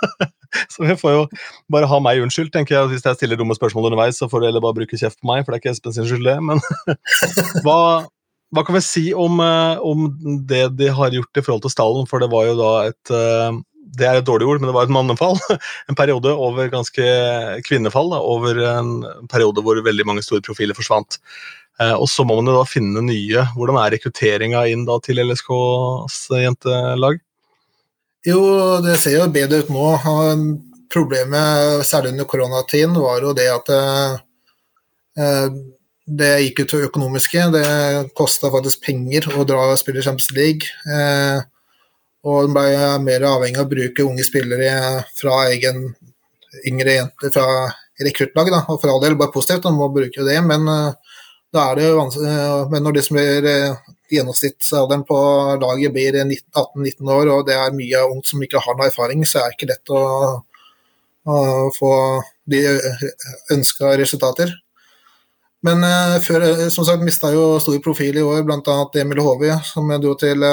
så 0.71 0.85
vi 0.85 0.93
får 0.95 1.11
jo 1.11 1.23
bare 1.71 1.89
ha 1.91 1.97
meg 1.99 2.21
unnskyldt, 2.23 2.53
tenker 2.55 2.77
jeg. 2.77 2.91
Hvis 2.93 3.05
jeg 3.05 3.19
stiller 3.19 3.39
dumme 3.39 3.55
spørsmål 3.57 3.89
underveis, 3.89 4.15
så 4.15 4.29
får 4.31 4.41
du 4.41 4.47
heller 4.47 4.63
bare 4.63 4.77
bruke 4.77 4.99
kjeft 4.99 5.19
på 5.19 5.27
meg, 5.27 5.43
for 5.43 5.51
det 5.51 5.57
er 5.57 5.63
ikke 5.65 5.73
Espen 5.75 5.95
sin 5.95 6.07
skyld, 6.07 6.23
det. 6.23 6.37
Men 6.39 6.61
hva, 7.65 7.79
hva, 8.55 8.63
kan 8.63 8.77
vi 8.77 8.83
si 8.85 9.03
om, 9.11 9.41
eh, 9.43 9.83
om, 9.83 10.07
det 10.47 10.63
de 10.79 10.87
har 10.95 11.11
gjort 11.13 11.41
i 11.41 11.43
forhold 11.43 11.65
til 11.65 11.73
stallen? 11.75 12.07
For 12.07 12.23
det 12.23 12.31
var 12.31 12.47
jo 12.47 12.55
da 12.61 12.71
et 12.87 13.11
eh, 13.11 13.59
det 13.95 14.07
er 14.07 14.19
et 14.19 14.27
dårlig 14.27 14.47
ord, 14.47 14.59
men 14.61 14.69
det 14.69 14.75
var 14.75 14.87
et 14.87 14.93
mannefall. 14.93 15.37
En 15.89 15.97
periode 15.97 16.33
over 16.33 16.71
ganske 16.73 17.05
kvinnefall. 17.67 18.11
Da, 18.13 18.19
over 18.19 18.59
en 18.73 18.91
periode 19.31 19.63
hvor 19.63 19.79
veldig 19.85 20.07
mange 20.07 20.25
store 20.25 20.43
profiler 20.45 20.77
forsvant. 20.77 21.19
Eh, 21.81 21.93
og 21.93 22.07
så 22.09 22.25
må 22.25 22.39
man 22.39 22.49
jo 22.49 22.57
da 22.57 22.67
finne 22.67 23.03
nye. 23.05 23.45
Hvordan 23.55 23.79
er 23.81 23.95
rekrutteringa 23.95 24.65
inn 24.71 24.85
da 24.87 24.97
til 25.03 25.21
LSKs 25.23 26.19
jentelag? 26.43 27.21
Jo, 28.27 28.41
det 28.83 28.97
ser 28.99 29.19
jo 29.19 29.31
bedre 29.31 29.63
ut 29.63 29.71
nå. 29.71 29.87
Problemet, 30.91 31.83
særlig 31.85 32.15
under 32.15 32.27
koronatiden, 32.29 32.95
var 33.03 33.23
jo 33.23 33.33
det 33.35 33.49
at 33.51 33.73
eh, 33.75 35.59
det 36.07 36.31
gikk 36.45 36.63
ut 36.63 36.73
til 36.73 36.87
økonomiske. 36.87 37.45
Det 37.53 37.67
kosta 38.17 38.51
faktisk 38.53 38.83
penger 38.87 39.29
å 39.35 39.45
dra 39.47 39.69
og 39.71 39.79
spille 39.79 40.03
Champions 40.03 40.33
League. 40.35 40.71
Eh, 42.23 42.29
og 42.29 42.53
ble 42.53 42.69
mer 43.03 43.25
avhengig 43.27 43.59
av 43.59 43.67
å 43.67 43.71
bruke 43.71 44.05
unge 44.05 44.25
spillere 44.25 45.03
fra 45.15 45.47
egen 45.51 45.95
yngre 46.65 46.97
jenter 46.97 47.31
fra 47.33 47.47
rekruttlaget. 48.01 48.69
Og 48.69 48.81
for 48.81 48.91
all 48.91 49.01
del 49.03 49.17
bare 49.17 49.31
positivt, 49.31 49.65
man 49.65 49.77
må 49.77 49.89
bruke 49.93 50.25
det, 50.25 50.39
men 50.45 50.67
uh, 50.67 50.93
da 51.53 51.71
er 51.71 51.79
det. 51.79 51.91
Uh, 51.93 52.67
men 52.71 52.83
når 52.83 52.97
det 52.97 53.05
som 53.05 53.17
blir 53.17 53.47
uh, 53.47 53.95
gjennomsnittsalderen 54.11 55.05
på 55.07 55.17
laget 55.61 55.93
blir 55.93 56.19
18-19 56.21 57.13
år, 57.13 57.33
og 57.33 57.47
det 57.47 57.57
er 57.57 57.75
mye 57.75 58.05
ungt 58.11 58.27
som 58.29 58.43
ikke 58.43 58.61
har 58.63 58.77
noe 58.77 58.87
erfaring, 58.89 59.25
så 59.25 59.41
er 59.41 59.51
det 59.51 59.57
ikke 59.57 59.71
lett 59.73 59.91
å, 59.91 60.03
å 61.27 61.37
få 61.75 61.91
de 62.47 62.63
ønska 63.53 63.97
resultater. 63.99 64.53
Men 65.65 65.81
før, 66.23 66.43
som 66.71 66.85
sagt 66.87 67.01
mista 67.03 67.31
jo 67.33 67.57
stor 67.59 67.79
profil 67.83 68.19
i 68.21 68.23
år, 68.23 68.43
bl.a. 68.47 68.75
Emil 69.01 69.19
Håvi, 69.25 69.49
som 69.67 69.89
dro 69.99 70.13
til 70.21 70.45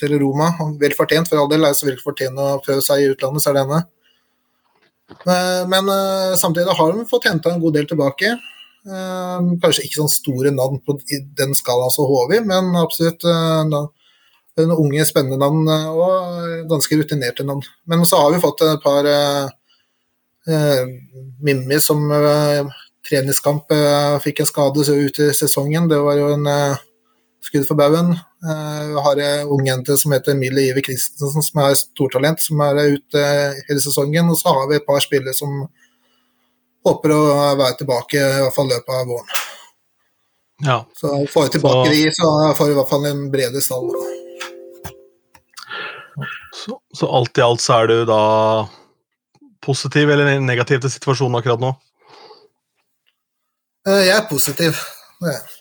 til 0.00 0.16
Roma. 0.22 0.52
Vel 0.80 0.96
fortjent, 0.96 1.28
for 1.30 1.40
all 1.40 1.50
del. 1.50 1.66
Er 1.66 1.76
så 1.76 1.88
vel 1.88 2.00
fortjent 2.02 2.38
å 2.40 2.58
prøve 2.64 2.84
seg 2.84 3.04
i 3.04 3.12
utlandet, 3.12 3.44
så 3.44 3.52
er 3.52 3.58
det 3.58 3.64
henne. 3.66 3.84
Eh, 5.08 5.62
men 5.68 5.88
uh, 5.88 6.36
samtidig 6.36 6.74
har 6.76 6.92
de 6.92 7.06
fått 7.08 7.28
henta 7.30 7.52
en 7.52 7.62
god 7.62 7.78
del 7.78 7.88
tilbake. 7.88 8.34
Uh, 8.88 9.54
kanskje 9.62 9.84
ikke 9.86 10.02
sånn 10.02 10.12
store 10.12 10.52
navn 10.54 10.80
på 10.84 10.96
den 11.08 11.54
skalaen 11.56 11.92
som 11.92 12.08
HV, 12.08 12.38
men 12.48 12.76
absolutt 12.78 13.24
en 13.28 14.74
unge, 14.74 15.04
spennende 15.06 15.38
navn 15.38 15.68
og 15.70 16.68
ganske 16.70 16.98
rutinerte 16.98 17.46
navn. 17.46 17.62
Men 17.86 18.04
så 18.08 18.22
har 18.22 18.32
vi 18.34 18.42
fått 18.42 18.64
et 18.66 18.82
par 18.82 19.06
Mimmi 21.44 21.76
som 21.84 22.08
treningskamp 23.06 23.70
fikk 24.24 24.40
en 24.40 24.48
skade 24.48 24.86
så 24.88 24.96
ut 24.96 25.20
i 25.20 25.28
sesongen. 25.36 25.86
Det 25.90 26.00
var 26.02 26.18
jo 26.18 26.32
en 26.34 26.48
skudd 27.44 27.68
for 27.68 27.78
baugen. 27.78 28.16
Vi 28.38 29.00
har 29.02 29.18
en 29.24 29.48
ung 29.50 29.66
jente 29.66 29.96
som 29.98 30.12
heter 30.14 30.36
Mille 30.38 30.68
Iver 30.68 30.84
Christensen, 30.86 31.42
som 31.42 31.60
er 31.64 31.74
stortalent, 31.74 32.38
som 32.38 32.60
er 32.62 32.94
ute 32.94 33.24
hele 33.66 33.82
sesongen. 33.82 34.30
Og 34.30 34.38
så 34.38 34.52
har 34.54 34.68
vi 34.70 34.78
et 34.78 34.86
par 34.86 35.02
spillere 35.02 35.34
som 35.34 35.64
håper 36.86 37.14
å 37.14 37.22
være 37.58 37.80
tilbake 37.80 38.20
i 38.20 38.42
hvert 38.44 38.54
fall 38.54 38.70
løpet 38.70 38.94
av 38.94 39.10
våren. 39.10 39.34
Ja. 40.66 40.78
Så 40.94 41.26
får 41.32 41.42
vi 41.42 41.48
tilbake 41.56 41.88
så... 41.88 41.92
de, 41.92 42.14
så 42.14 42.30
får 42.58 42.70
vi 42.70 42.72
i 42.72 42.78
hvert 42.78 42.90
fall 42.90 43.10
en 43.10 43.26
bredere 43.30 43.62
stall. 43.62 43.90
Så, 46.54 46.80
så, 46.94 47.06
alt 47.06 47.38
i 47.38 47.44
alt 47.44 47.62
så 47.62 47.76
er 47.78 47.90
du 47.90 47.98
da 48.08 48.22
positiv 49.62 50.10
eller 50.10 50.40
negativ 50.42 50.82
til 50.82 50.90
situasjonen 50.90 51.38
akkurat 51.38 51.62
nå? 51.62 51.70
Uh, 53.86 54.02
jeg 54.02 54.16
er 54.16 54.26
positiv. 54.30 54.82
Det 55.22 55.34
er. 55.36 55.57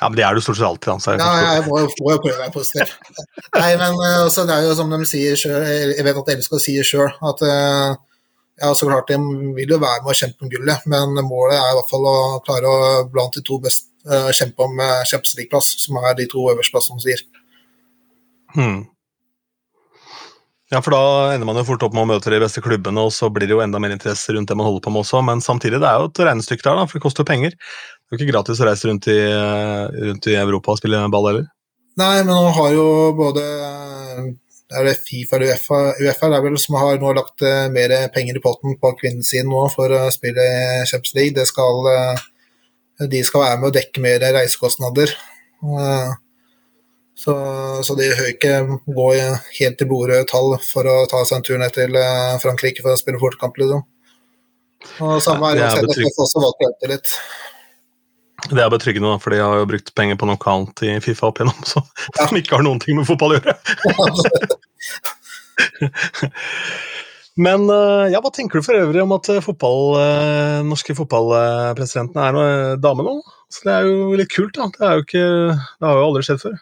Ja, 0.00 0.08
men 0.08 0.16
det 0.18 0.24
er 0.26 0.34
du 0.34 0.42
stort 0.42 0.58
sett 0.58 0.66
alltid. 0.66 0.90
Altså. 0.96 1.14
Ja, 1.20 1.54
jeg 1.54 1.66
må 1.68 1.78
jo 1.84 1.90
prøve 1.94 2.32
å 2.32 2.38
være 2.40 2.52
positiv. 2.54 2.94
Nei, 3.54 3.68
men 3.78 4.00
altså, 4.08 4.42
det 4.48 4.56
er 4.56 4.66
jo 4.66 4.72
som 4.78 4.90
de 4.90 4.98
sier 5.06 5.38
sjøl, 5.38 5.68
jeg 5.94 6.06
vet 6.06 6.18
at 6.18 6.30
dere 6.32 6.46
skal 6.46 6.62
si 6.62 6.74
sjøl, 6.82 7.12
at 7.30 7.44
uh, 7.46 7.94
ja, 8.58 8.72
så 8.74 8.88
klart 8.88 9.12
de 9.12 9.20
vil 9.54 9.76
jo 9.76 9.78
være 9.82 10.02
med 10.02 10.10
å 10.10 10.16
kjempe 10.18 10.46
om 10.46 10.50
gullet, 10.50 10.88
men 10.90 11.14
målet 11.28 11.60
er 11.60 11.68
i 11.70 11.76
hvert 11.78 11.92
fall 11.92 12.08
å 12.10 12.16
klare 12.46 12.72
å 12.72 13.04
blant 13.12 13.38
de 13.38 13.44
to 13.46 13.60
best 13.62 13.86
uh, 14.10 14.32
kjempe 14.34 14.66
om 14.66 14.82
Champions 15.06 15.38
League-plass, 15.38 15.70
som 15.86 16.02
er 16.02 16.18
de 16.18 16.26
to 16.32 16.42
øverste 16.50 16.74
plassene, 16.74 16.98
som 16.98 17.06
sier. 17.06 17.22
Hmm. 18.54 18.82
Ja, 20.74 20.80
for 20.82 20.94
da 20.94 21.34
ender 21.34 21.46
man 21.46 21.58
jo 21.60 21.66
fort 21.68 21.82
opp 21.86 21.92
med 21.94 22.02
å 22.02 22.08
møte 22.16 22.32
de 22.32 22.40
beste 22.42 22.62
klubbene, 22.64 23.02
og 23.06 23.12
så 23.14 23.28
blir 23.30 23.46
det 23.46 23.54
jo 23.54 23.62
enda 23.62 23.78
mer 23.82 23.92
interesse 23.94 24.34
rundt 24.34 24.50
det 24.50 24.56
man 24.58 24.66
holder 24.66 24.82
på 24.82 24.90
med 24.90 25.04
også, 25.04 25.20
men 25.22 25.42
samtidig, 25.44 25.78
det 25.82 25.86
er 25.86 26.02
jo 26.02 26.08
et 26.10 26.20
regnestykke 26.26 26.66
der, 26.66 26.80
da, 26.80 26.86
for 26.88 26.98
det 26.98 27.04
koster 27.04 27.22
jo 27.22 27.28
penger. 27.28 27.54
Det 28.04 28.16
er 28.16 28.22
ikke 28.22 28.32
gratis 28.34 28.60
å 28.60 28.68
reise 28.68 28.88
rundt 28.90 29.08
i, 29.10 29.18
rundt 30.10 30.26
i 30.30 30.36
Europa 30.38 30.74
og 30.74 30.80
spille 30.80 31.00
ball 31.12 31.28
heller? 31.30 31.46
Nei, 31.98 32.14
men 32.26 32.34
nå 32.34 32.50
har 32.56 32.72
jo 32.74 32.86
både 33.16 33.42
er 34.74 34.88
det 34.88 34.94
Fifa 35.04 35.36
eller 35.36 35.52
UEFA, 35.52 35.78
UEFA 36.00 36.30
er 36.32 36.42
vel 36.44 36.56
som 36.58 36.78
har 36.80 36.98
nå 37.00 37.12
lagt 37.16 37.44
uh, 37.44 37.66
mer 37.72 37.94
penger 38.14 38.38
i 38.38 38.42
potten 38.42 38.76
på 38.80 38.92
kvinnesiden 38.98 39.50
nå 39.52 39.66
for 39.72 39.92
å 39.92 40.02
spille 40.14 40.44
Champions 40.88 41.14
League. 41.18 41.36
Det 41.36 41.46
skal, 41.50 41.86
uh, 41.86 43.06
de 43.10 43.22
skal 43.26 43.44
være 43.44 43.60
med 43.60 43.70
å 43.70 43.76
dekke 43.76 44.04
mer 44.04 44.24
reisekostnader. 44.38 45.14
Uh, 45.62 46.14
så, 47.14 47.34
så 47.86 47.94
de 47.94 48.10
hører 48.10 48.32
ikke 48.32 48.56
gå 48.90 49.08
helt 49.14 49.78
til 49.78 49.88
bordet 49.88 50.24
tall 50.32 50.56
for 50.64 50.88
å 50.90 51.04
ta 51.10 51.22
seg 51.22 51.38
en 51.38 51.46
tur 51.46 51.60
ned 51.62 51.76
til 51.76 51.94
Frankrike 52.42 52.82
for 52.82 52.96
å 52.96 52.98
spille 52.98 53.22
fotkamp. 53.22 53.60
Liksom. 53.60 53.84
Og 55.04 55.20
samme 55.22 55.52
er 55.52 55.60
det, 55.62 55.68
det 55.86 56.08
er 56.08 56.18
også 56.26 56.42
valgt 56.42 56.66
å 56.66 56.90
litt. 56.90 57.14
Det 58.50 58.60
er 58.60 58.70
betryggende, 58.72 59.14
for 59.22 59.32
de 59.32 59.38
har 59.40 59.56
jo 59.62 59.68
brukt 59.70 59.94
penger 59.96 60.18
på 60.20 60.26
noe 60.28 60.50
annet 60.52 60.82
i 60.84 60.94
Fifa 61.04 61.30
opp 61.30 61.38
igjennom, 61.40 61.64
så, 61.68 61.80
Ja. 62.18 62.26
som 62.28 62.36
ikke 62.38 62.56
har 62.58 62.64
noen 62.66 62.80
ting 62.82 62.98
med 62.98 63.06
fotball 63.08 63.36
å 63.36 63.38
gjøre. 63.40 63.54
Men 67.34 67.64
eh, 67.70 68.12
ja, 68.12 68.20
hva 68.22 68.30
tenker 68.30 68.60
du 68.60 68.66
for 68.66 68.78
øvrig 68.78 69.02
om 69.02 69.14
at 69.16 69.28
eh, 69.32 69.40
fotball, 69.42 69.80
eh, 69.98 70.60
norske 70.66 70.94
fotballpresidenten 70.94 72.20
er 72.22 72.36
noe 72.36 72.52
dame 72.78 73.06
nå? 73.06 73.16
Så 73.50 73.66
det 73.66 73.74
er 73.74 73.88
jo 73.88 74.14
litt 74.18 74.30
kult, 74.30 74.54
da. 74.54 74.68
Det, 74.76 74.92
ikke, 75.02 75.24
det 75.50 75.88
har 75.88 75.98
jo 75.98 76.06
aldri 76.10 76.22
skjedd 76.28 76.44
før. 76.44 76.54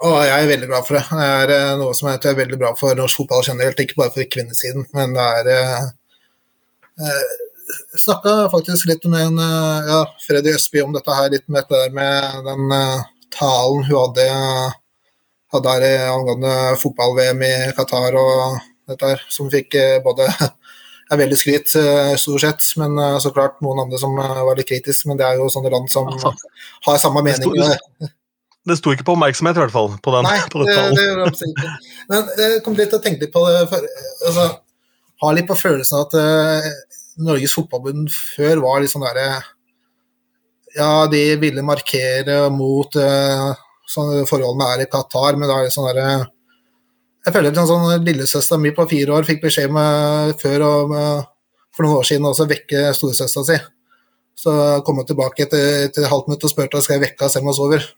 Og 0.00 0.14
jeg 0.24 0.32
er 0.32 0.48
veldig 0.48 0.68
glad 0.70 0.86
for 0.88 0.96
det. 0.96 1.04
Det 1.50 1.56
er 1.60 1.76
noe 1.76 1.92
som 1.96 2.08
jeg 2.08 2.22
tror 2.22 2.32
er 2.32 2.38
veldig 2.38 2.58
bra 2.62 2.70
for 2.78 2.96
norsk 2.96 3.20
fotball 3.20 3.44
generelt, 3.44 3.82
ikke 3.84 3.98
bare 4.00 4.14
for 4.14 4.30
kvinnesiden, 4.32 4.86
men 4.96 5.12
det 5.18 5.26
er 5.26 5.50
eh, 5.52 5.90
Jeg 7.04 7.26
snakka 7.98 8.34
faktisk 8.52 8.88
litt 8.90 9.04
med 9.10 9.26
en, 9.28 9.40
eh, 9.44 9.90
ja, 9.90 10.02
Freddy 10.26 10.54
Østby 10.56 10.82
om 10.84 10.94
dette 10.96 11.16
her, 11.16 11.30
litt 11.32 11.48
med 11.48 11.62
dette 11.62 11.82
der 11.84 11.96
med 11.96 12.46
den 12.48 12.72
uh, 12.74 13.02
talen 13.36 13.84
hun 13.88 13.98
hadde, 13.98 14.28
hadde 15.54 15.74
her 15.76 15.86
i 15.86 15.94
angående 16.10 16.54
fotball-VM 16.82 17.44
i 17.46 17.54
Qatar 17.78 18.18
og 18.18 18.60
dette 18.90 19.14
her, 19.14 19.26
som 19.30 19.50
fikk 19.52 19.78
uh, 19.78 19.98
både 20.06 20.28
er 21.10 21.18
veldig 21.18 21.38
skryt, 21.38 21.74
eh, 21.78 22.14
stort 22.20 22.44
sett, 22.44 22.70
men 22.78 22.94
eh, 22.98 23.18
så 23.22 23.32
klart 23.34 23.58
noen 23.64 23.82
andre 23.84 23.98
som 23.98 24.14
eh, 24.20 24.40
var 24.46 24.58
litt 24.58 24.68
kritiske. 24.70 25.10
Men 25.10 25.18
det 25.18 25.26
er 25.26 25.40
jo 25.40 25.50
sånne 25.52 25.72
land 25.72 25.90
som 25.90 26.08
Altså, 26.10 26.32
har 26.86 26.98
samme 27.02 27.24
det 27.26 27.38
sto- 27.40 27.52
mening. 27.54 28.10
Det 28.68 28.74
sto 28.76 28.92
ikke 28.92 29.06
på 29.08 29.14
oppmerksomhet, 29.16 29.56
i 29.56 29.60
hvert 29.62 29.72
fall, 29.72 29.86
på 30.04 30.12
den, 30.12 30.26
Nei, 30.28 30.36
på 30.52 30.60
det, 30.60 30.74
det 30.92 31.04
gjør 31.06 31.20
det 31.22 31.46
ikke. 31.48 31.70
Men 32.10 32.26
jeg 32.36 32.58
kom 32.66 32.74
litt 32.76 32.90
til 32.92 32.98
å 32.98 33.02
tenke 33.06 33.24
litt 33.24 33.32
på 33.32 33.40
det 33.48 33.62
for, 33.70 33.86
altså, 34.28 34.44
Har 35.24 35.36
litt 35.38 35.48
på 35.48 35.56
følelsen 35.56 35.96
at 36.02 36.16
eh, 36.20 36.66
Norges 37.20 37.54
Fotballbund 37.56 38.10
før 38.12 38.62
var 38.64 38.80
litt 38.82 38.92
sånn 38.92 39.04
derre 39.04 39.42
Ja, 40.76 41.06
de 41.10 41.24
ville 41.42 41.64
markere 41.66 42.44
mot 42.54 42.94
uh, 42.96 43.50
sånne 43.90 44.26
forholdene 44.28 44.68
er 44.74 44.84
i 44.84 44.90
Qatar, 44.90 45.38
men 45.38 45.50
da 45.50 45.58
er 45.58 45.68
det 45.68 45.74
sånn 45.74 45.88
derre 45.90 46.30
Jeg 47.26 47.34
føler 47.34 47.52
at 47.52 47.60
en 47.62 47.68
sånn 47.68 48.06
lillesøstera 48.06 48.60
mi 48.62 48.72
på 48.76 48.86
fire 48.90 49.16
år 49.18 49.28
fikk 49.28 49.42
beskjed 49.44 49.72
med, 49.74 50.36
før 50.40 50.64
om, 50.68 50.94
eh, 50.96 51.24
for 51.76 51.84
noen 51.84 51.98
år 52.00 52.06
siden 52.08 52.28
også 52.30 52.46
vekke 52.48 52.84
storesøstera 52.96 53.44
si. 53.44 53.58
Så 54.40 54.54
kom 54.86 55.02
hun 55.02 55.08
tilbake 55.08 55.44
etter, 55.44 55.90
et 55.90 55.98
halvt 56.08 56.30
minutt 56.30 56.46
og 56.48 56.52
spurte 56.54 56.80
om 56.80 56.86
jeg 56.88 57.02
vekke 57.02 57.20
henne 57.20 57.34
selv 57.34 57.44
om 57.44 57.50
hun 57.52 57.58
sover. 57.58 57.90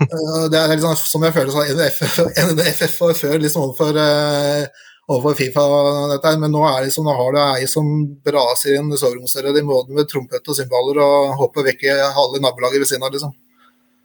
Eh, 0.00 0.44
Det 0.52 0.56
er 0.56 0.70
liksom 0.70 0.94
som 0.96 1.24
jeg 1.24 1.34
føler 1.34 1.50
sånn 1.52 2.54
NFF, 2.54 2.94
var 3.00 3.18
før 3.18 3.34
liksom 3.42 3.66
overfor, 3.66 3.98
eh, 4.00 4.86
overfor 5.10 5.36
Fifa 5.38 5.66
dette, 6.12 6.34
men 6.38 6.52
nå 6.54 6.62
er 6.68 6.84
det 6.86 6.94
sånn, 6.94 7.08
nå 7.08 7.16
har 7.18 7.34
du 7.34 7.40
ei 7.42 7.68
som 7.70 7.86
braser 8.26 8.78
inn 8.78 8.92
soveromsdøra 8.94 9.54
di 9.56 9.64
både 9.66 9.96
med 9.96 10.10
trompet 10.10 10.46
og 10.46 10.58
cymbaler 10.58 11.00
og 11.02 11.38
håper 11.40 11.70
vekk 11.70 11.86
i 11.88 11.96
halve 12.16 12.42
nabolaget 12.42 12.82
ved 12.82 12.90
siden 12.90 13.06
av, 13.06 13.14
liksom. 13.14 13.34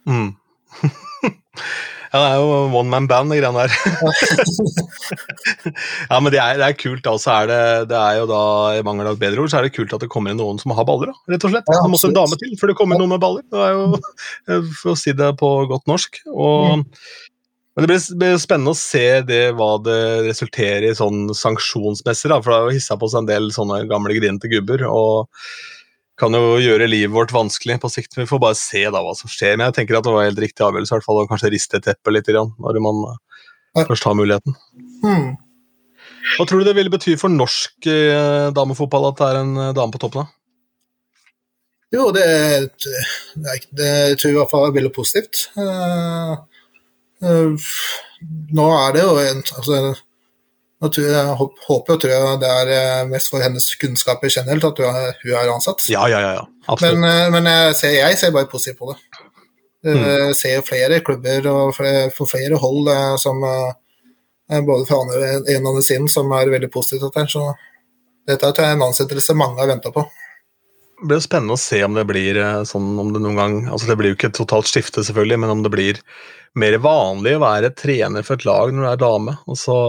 Mm. 0.09 0.31
ja, 2.11 2.15
det 2.15 2.23
er 2.23 2.39
jo 2.39 2.79
one 2.79 2.89
man 2.89 3.09
band, 3.09 3.33
de 3.33 3.37
greiene 3.37 3.65
der. 3.65 3.75
ja, 6.09 6.17
men 6.17 6.33
det 6.33 6.41
er, 6.41 6.57
det 6.61 6.69
er 6.71 6.79
kult. 6.79 7.09
Altså, 7.11 7.35
er 7.35 7.51
det, 7.51 7.61
det 7.91 7.99
er 7.99 8.21
jo 8.21 8.25
da, 8.31 8.41
I 8.79 8.85
mangel 8.87 9.11
av 9.11 9.19
et 9.19 9.23
bedre 9.27 9.45
ord, 9.45 9.53
så 9.53 9.61
er 9.61 9.67
det 9.67 9.75
kult 9.75 9.93
at 9.93 10.05
det 10.05 10.09
kommer 10.13 10.33
inn 10.33 10.41
noen 10.41 10.61
som 10.61 10.73
har 10.77 10.87
baller, 10.89 11.13
da, 11.13 11.35
rett 11.35 11.45
og 11.45 11.53
slett. 11.53 11.69
Ja, 11.69 11.83
det 11.85 11.93
måtte 11.93 12.09
en 12.09 12.17
dame 12.17 12.41
til 12.41 12.57
før 12.61 12.73
det 12.73 12.77
kom 12.81 12.95
inn 12.95 13.03
noen 13.03 13.13
med 13.13 13.21
baller. 13.21 13.45
Det 13.53 13.61
er 13.61 13.77
jo, 13.77 14.01
For 14.81 14.95
å 14.95 14.99
si 14.99 15.13
det 15.17 15.35
på 15.41 15.53
godt 15.69 15.85
norsk. 15.91 16.23
Og, 16.33 16.85
Men 17.75 17.83
det 17.83 17.91
blir, 17.91 18.37
spennende 18.39 18.71
å 18.71 18.79
se 18.79 19.21
det, 19.27 19.41
hva 19.57 19.73
det 19.83 20.01
resulterer 20.29 20.87
i 20.87 20.95
sånn 20.95 21.33
sanksjonsmessig. 21.35 22.29
da, 22.31 22.39
For 22.39 22.51
det 22.51 22.59
har 22.59 22.69
jo 22.69 22.77
hissa 22.77 22.95
på 22.99 23.09
seg 23.11 23.23
en 23.23 23.31
del 23.31 23.49
sånne 23.55 23.81
gamle 23.89 24.15
grinete 24.15 24.51
gubber. 24.51 24.85
og 24.87 25.27
kan 26.15 26.31
jo 26.31 26.55
gjøre 26.63 26.87
livet 26.87 27.11
vårt 27.11 27.33
vanskelig 27.35 27.75
på 27.83 27.89
sikt. 27.91 28.15
Vi 28.15 28.27
får 28.29 28.39
bare 28.39 28.55
se 28.55 28.85
da 28.87 29.01
hva 29.03 29.11
som 29.19 29.31
skjer. 29.31 29.57
Men 29.57 29.67
jeg 29.67 29.81
tenker 29.81 29.97
at 29.97 30.05
det 30.07 30.13
var 30.15 30.23
helt 30.23 30.39
riktig 30.39 30.63
avgjørelse 30.63 30.93
i 30.93 30.95
hvert 30.95 31.07
fall, 31.07 31.19
å 31.19 31.27
kanskje 31.27 31.51
riste 31.51 31.81
teppet 31.83 32.15
litt 32.15 32.29
grann, 32.31 32.53
når 32.63 32.79
man 32.85 33.01
først 33.81 34.07
har 34.07 34.15
muligheten. 34.15 34.55
Hmm. 35.03 35.33
Hva 36.37 36.47
tror 36.47 36.63
du 36.63 36.69
det 36.69 36.77
ville 36.77 36.93
bety 36.93 37.17
for 37.19 37.31
norsk 37.31 37.89
eh, 37.91 38.47
damefotball 38.55 39.11
at 39.11 39.19
det 39.19 39.27
er 39.27 39.41
en 39.41 39.53
eh, 39.59 39.73
dame 39.77 39.93
på 39.93 40.01
toppen? 40.01 40.23
da? 40.23 40.31
Jo, 41.93 42.09
det, 42.15 42.25
det, 43.35 43.59
det 43.77 43.91
tror 44.17 44.29
jeg 44.29 44.33
i 44.33 44.39
hvert 44.39 44.51
fall 44.51 44.73
veldig 44.73 44.91
positivt. 44.95 45.49
Eh, 45.59 46.31
nå 48.55 48.65
er 48.79 48.95
det 48.95 49.03
jo 49.05 49.15
en 49.21 49.41
altså, 49.41 49.79
jeg, 50.85 51.03
jeg 51.03 51.35
håper 51.39 51.93
og 51.95 52.01
tror 52.01 52.11
jeg 52.11 52.39
det 52.41 52.49
er 52.51 52.71
eh, 52.75 53.05
mest 53.09 53.31
for 53.31 53.43
hennes 53.43 53.67
kunnskaper 53.81 54.31
generelt 54.31 54.67
at 54.67 54.81
hun 54.81 54.97
er, 55.33 55.53
ansatt. 55.53 55.85
Ja, 55.89 56.07
ja, 56.11 56.19
ja. 56.21 56.33
ja. 56.39 56.43
Absolutt. 56.67 56.99
Men, 56.99 57.09
eh, 57.09 57.31
men 57.33 57.49
jeg, 57.51 57.75
ser, 57.79 57.95
jeg 57.99 58.19
ser 58.19 58.35
bare 58.35 58.51
positivt 58.51 58.81
på 58.81 58.91
det. 58.91 58.99
Jeg 59.85 60.35
ser 60.35 60.65
flere 60.65 60.99
klubber 61.05 61.47
og 61.51 61.75
flere, 61.77 62.09
for 62.13 62.29
flere 62.29 62.57
hold 62.57 62.89
eh, 62.89 63.15
som 63.21 63.41
eh, 63.45 64.61
både 64.65 64.85
fra 64.89 65.01
andre, 65.03 65.31
en 65.53 65.65
og 65.65 65.75
andre 65.75 65.83
siden 65.85 66.09
som 66.09 66.31
er 66.33 66.53
veldig 66.53 66.71
positive 66.73 66.99
til 67.03 67.11
dette. 67.13 67.27
Så 67.31 67.45
dette 68.25 68.53
er 68.65 68.73
en 68.73 68.87
ansettelse 68.87 69.37
mange 69.37 69.61
har 69.61 69.69
venta 69.69 69.93
på. 69.93 70.05
Det 70.95 71.09
blir 71.09 71.19
jo 71.19 71.25
spennende 71.25 71.55
å 71.57 71.59
se 71.59 71.81
om 71.83 71.95
det 71.97 72.05
blir 72.07 72.39
eh, 72.39 72.63
sånn 72.67 72.93
om 73.01 73.11
det 73.11 73.21
noen 73.23 73.39
gang 73.39 73.55
altså 73.67 73.89
Det 73.89 73.97
blir 73.99 74.13
jo 74.13 74.17
ikke 74.17 74.29
et 74.31 74.37
totalt 74.37 74.69
skifte, 74.69 75.03
selvfølgelig, 75.03 75.39
men 75.43 75.53
om 75.57 75.63
det 75.65 75.71
blir 75.73 76.01
mer 76.55 76.77
vanlig 76.79 77.35
å 77.35 77.43
være 77.43 77.73
trener 77.75 78.23
for 78.23 78.37
et 78.37 78.45
lag 78.47 78.71
når 78.71 78.85
du 78.85 78.89
er 78.93 79.01
dame. 79.01 79.33
Og 79.51 79.59
så 79.59 79.79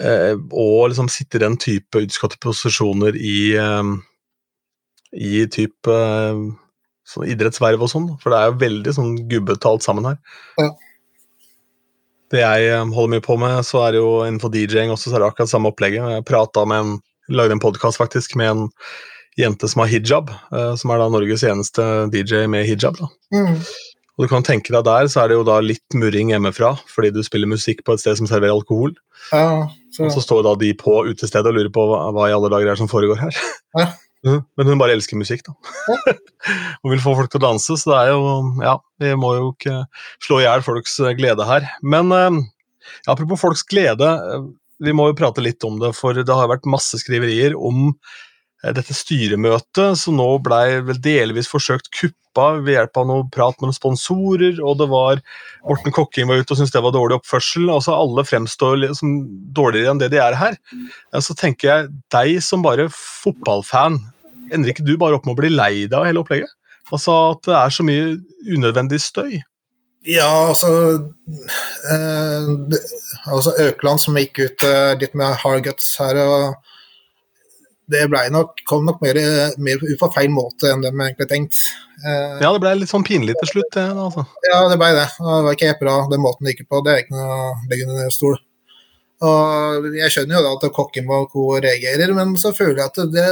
eh, 0.00 0.32
og 0.36 0.92
liksom 0.92 1.10
sitte 1.12 1.36
i 1.36 1.44
den 1.44 1.58
type 1.60 2.06
utskåtte 2.06 2.40
posisjoner 2.40 3.18
i 3.20 3.40
eh, 3.60 3.92
i 5.10 5.44
type 5.50 5.90
eh, 5.90 6.42
sånn 7.10 7.26
idrettsverv 7.30 7.82
og 7.82 7.90
sånn. 7.90 8.08
For 8.22 8.32
det 8.32 8.38
er 8.38 8.50
jo 8.50 8.60
veldig 8.62 8.94
sånn 8.96 9.12
gubbete 9.30 9.70
alt 9.70 9.86
sammen 9.86 10.12
her. 10.12 10.18
Ja. 10.60 10.70
Det 12.30 12.42
jeg 12.44 12.66
eh, 12.70 12.82
holder 12.94 13.14
mye 13.16 13.26
på 13.26 13.36
med, 13.42 13.60
så 13.66 13.84
er 13.84 13.94
det 13.94 14.02
jo 14.02 14.10
innenfor 14.24 14.52
DJ-ing 14.54 14.94
også, 14.94 15.10
så 15.10 15.18
er 15.18 15.24
det 15.24 15.30
akkurat 15.32 15.52
samme 15.52 15.72
opplegget. 15.72 16.06
Jeg 16.16 16.28
prata 16.28 16.66
med 16.68 16.84
en 16.84 16.98
lagde 17.30 17.54
en 17.56 17.62
podkast 17.62 18.00
faktisk 18.00 18.36
med 18.38 18.52
en 18.54 18.68
jente 19.44 19.68
som 19.70 19.82
har 19.84 19.90
hijab, 19.92 20.30
eh, 20.52 20.74
som 20.80 20.92
er 20.92 21.00
da 21.02 21.08
Norges 21.12 21.44
eneste 21.46 21.86
DJ 22.12 22.46
med 22.50 22.66
hijab. 22.68 22.98
da. 23.00 23.08
Mm. 23.34 23.56
Og 24.18 24.26
du 24.26 24.28
kan 24.28 24.44
tenke 24.44 24.68
deg 24.74 24.84
Der 24.84 25.08
så 25.08 25.22
er 25.22 25.30
det 25.30 25.38
jo 25.38 25.44
da 25.48 25.60
litt 25.64 25.96
murring 25.96 26.28
hjemmefra, 26.34 26.74
fordi 26.92 27.12
du 27.14 27.22
spiller 27.24 27.48
musikk 27.48 27.80
på 27.86 27.94
et 27.96 28.02
sted 28.02 28.18
som 28.18 28.28
serverer 28.28 28.52
alkohol. 28.52 28.92
Ja, 29.32 29.68
så, 29.96 30.04
Og 30.06 30.12
så 30.12 30.20
står 30.24 30.44
da 30.44 30.54
de 30.60 30.74
på 30.76 30.98
utestedet 31.08 31.48
og 31.48 31.56
lurer 31.56 31.72
på 31.72 31.86
hva, 31.88 32.02
hva 32.12 32.28
i 32.28 32.34
alle 32.36 32.50
dager 32.52 32.72
er 32.72 32.80
som 32.80 32.90
foregår 32.90 33.20
her. 33.26 33.42
Ja. 33.78 33.90
Mhm, 34.20 34.42
Men 34.52 34.66
hun 34.68 34.76
bare 34.82 34.92
elsker 34.92 35.16
musikk, 35.16 35.46
da. 35.46 35.54
og 36.84 36.90
vil 36.92 37.00
få 37.00 37.14
folk 37.16 37.30
til 37.32 37.40
å 37.40 37.46
danse, 37.46 37.72
så 37.80 37.88
det 37.88 38.00
er 38.02 38.10
jo 38.10 38.34
Ja, 38.60 38.74
vi 39.00 39.14
må 39.16 39.30
jo 39.38 39.46
ikke 39.54 39.78
slå 40.20 40.42
i 40.42 40.44
hjel 40.44 40.60
folks 40.66 40.98
eh, 41.00 41.14
glede 41.16 41.46
her. 41.48 41.64
Men 41.80 42.12
ja, 42.12 42.28
apropos 43.14 43.40
folks 43.40 43.62
glede, 43.64 44.04
eh, 44.04 44.44
vi 44.84 44.92
må 44.92 45.08
jo 45.08 45.16
prate 45.16 45.40
litt 45.40 45.64
om 45.64 45.78
det, 45.80 45.94
for 45.96 46.12
det 46.12 46.28
har 46.28 46.52
vært 46.52 46.68
masse 46.68 47.00
skriverier 47.00 47.56
om 47.56 47.86
eh, 47.88 47.94
dette 48.60 48.94
styremøtet, 48.94 49.96
som 49.96 50.18
nå 50.18 50.28
blei 50.44 50.80
vel 50.84 50.98
delvis 51.00 51.48
forsøkt 51.48 51.88
kuppa 51.96 52.50
ved 52.60 52.74
hjelp 52.76 53.00
av 53.00 53.06
noe 53.08 53.26
prat 53.32 53.56
med 53.58 53.70
noen 53.70 53.76
sponsorer, 53.76 54.60
og 54.60 54.78
det 54.82 54.88
var 54.92 55.22
Morten 55.64 55.94
Kokking 55.96 56.28
var 56.28 56.42
ute 56.42 56.52
og 56.52 56.60
syntes 56.60 56.74
det 56.74 56.82
var 56.84 56.94
dårlig 56.94 57.18
oppførsel. 57.18 57.70
altså 57.72 57.96
Alle 57.96 58.24
fremstår 58.28 58.82
liksom 58.84 59.16
dårligere 59.56 59.94
enn 59.94 60.02
det 60.02 60.12
de 60.12 60.20
er 60.22 60.36
her. 60.38 60.56
Så 61.24 61.36
tenker 61.38 61.70
jeg, 61.70 61.90
deg 62.12 62.40
som 62.44 62.64
bare 62.64 62.90
fotballfan, 62.92 63.98
ender 64.52 64.72
ikke 64.72 64.86
du 64.86 64.96
bare 65.00 65.16
opp 65.16 65.28
med 65.28 65.38
å 65.38 65.40
bli 65.40 65.52
lei 65.54 65.74
deg 65.86 65.96
av 65.96 66.08
hele 66.08 66.22
opplegget? 66.22 66.52
Altså 66.90 67.16
At 67.32 67.46
det 67.46 67.56
er 67.56 67.74
så 67.74 67.86
mye 67.86 68.18
unødvendig 68.50 69.00
støy. 69.00 69.40
ja 70.04 70.28
altså, 70.48 70.70
eh, 71.92 72.48
altså 73.26 73.52
Økeland 73.66 74.00
som 74.00 74.16
gikk 74.16 74.40
ut 74.40 74.64
eh, 74.64 74.96
litt 75.00 75.14
med 75.14 75.36
hard 75.42 75.64
guts 75.64 75.92
her, 76.00 76.16
og 76.24 76.54
det 77.90 78.30
nok, 78.32 78.60
kom 78.68 78.84
nok 78.86 79.00
mer, 79.02 79.18
mer 79.58 79.80
ut 79.82 79.98
på 80.00 80.10
feil 80.14 80.30
måte 80.32 80.70
enn 80.70 80.84
de 80.84 80.90
egentlig 80.92 81.28
tenkte. 81.30 81.62
Eh, 82.04 82.36
Ja, 82.42 82.52
det 82.54 82.60
ble 82.62 82.74
litt 82.80 82.92
sånn 82.92 83.06
pinlig 83.06 83.34
til 83.40 83.50
slutt. 83.54 83.72
det, 83.74 83.86
altså. 83.90 84.24
Ja, 84.46 84.60
det 84.70 84.78
ble 84.80 84.92
det. 84.96 85.08
Det 85.18 85.40
var 85.46 85.56
ikke 85.56 85.72
helt 85.72 85.82
bra, 85.82 85.96
den 86.10 86.22
måten 86.24 86.46
det 86.46 86.54
gikk 86.54 86.68
på. 86.70 86.84
Det 86.86 86.92
er 86.94 87.02
ikke 87.04 87.16
noe 87.18 87.40
å 87.40 87.50
legge 87.70 87.88
under 87.88 88.14
stol. 88.14 88.38
Og 89.20 89.90
jeg 89.98 90.14
skjønner 90.14 90.38
jo 90.38 90.44
da 90.46 90.54
at 90.56 90.72
kokken 90.72 91.10
og 91.12 91.28
co. 91.34 91.50
reagerer, 91.60 92.14
men 92.16 92.36
så 92.40 92.54
føler 92.56 92.80
jeg 92.80 92.88
at 92.88 93.12
det 93.12 93.26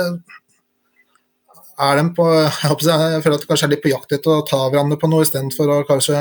er 1.79 1.97
dem 1.97 2.11
på 2.17 2.27
jeg 2.29 3.23
føler 3.23 3.37
at 3.37 3.45
de 3.45 3.49
kanskje 3.49 3.69
er 3.69 3.73
litt 3.73 3.85
på 3.85 3.93
jakt 3.93 4.13
etter 4.17 4.35
å 4.35 4.45
ta 4.47 4.65
hverandre 4.69 4.99
på 5.01 5.09
noe, 5.11 5.25
istedenfor 5.25 5.71
å 5.73 5.83
kanskje 5.89 6.19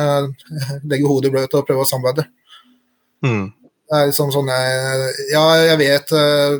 legge 0.87 1.09
hodet 1.09 1.33
bløt 1.33 1.55
og 1.57 1.65
prøve 1.67 1.83
å 1.83 1.89
samarbeide. 1.89 2.27
Mm. 3.25 3.47
Det 3.87 3.97
er 3.97 4.09
liksom 4.11 4.31
sånn 4.35 4.49
jeg, 4.51 5.13
Ja, 5.31 5.43
jeg 5.63 5.79
vet 5.81 6.11
eh, 6.15 6.57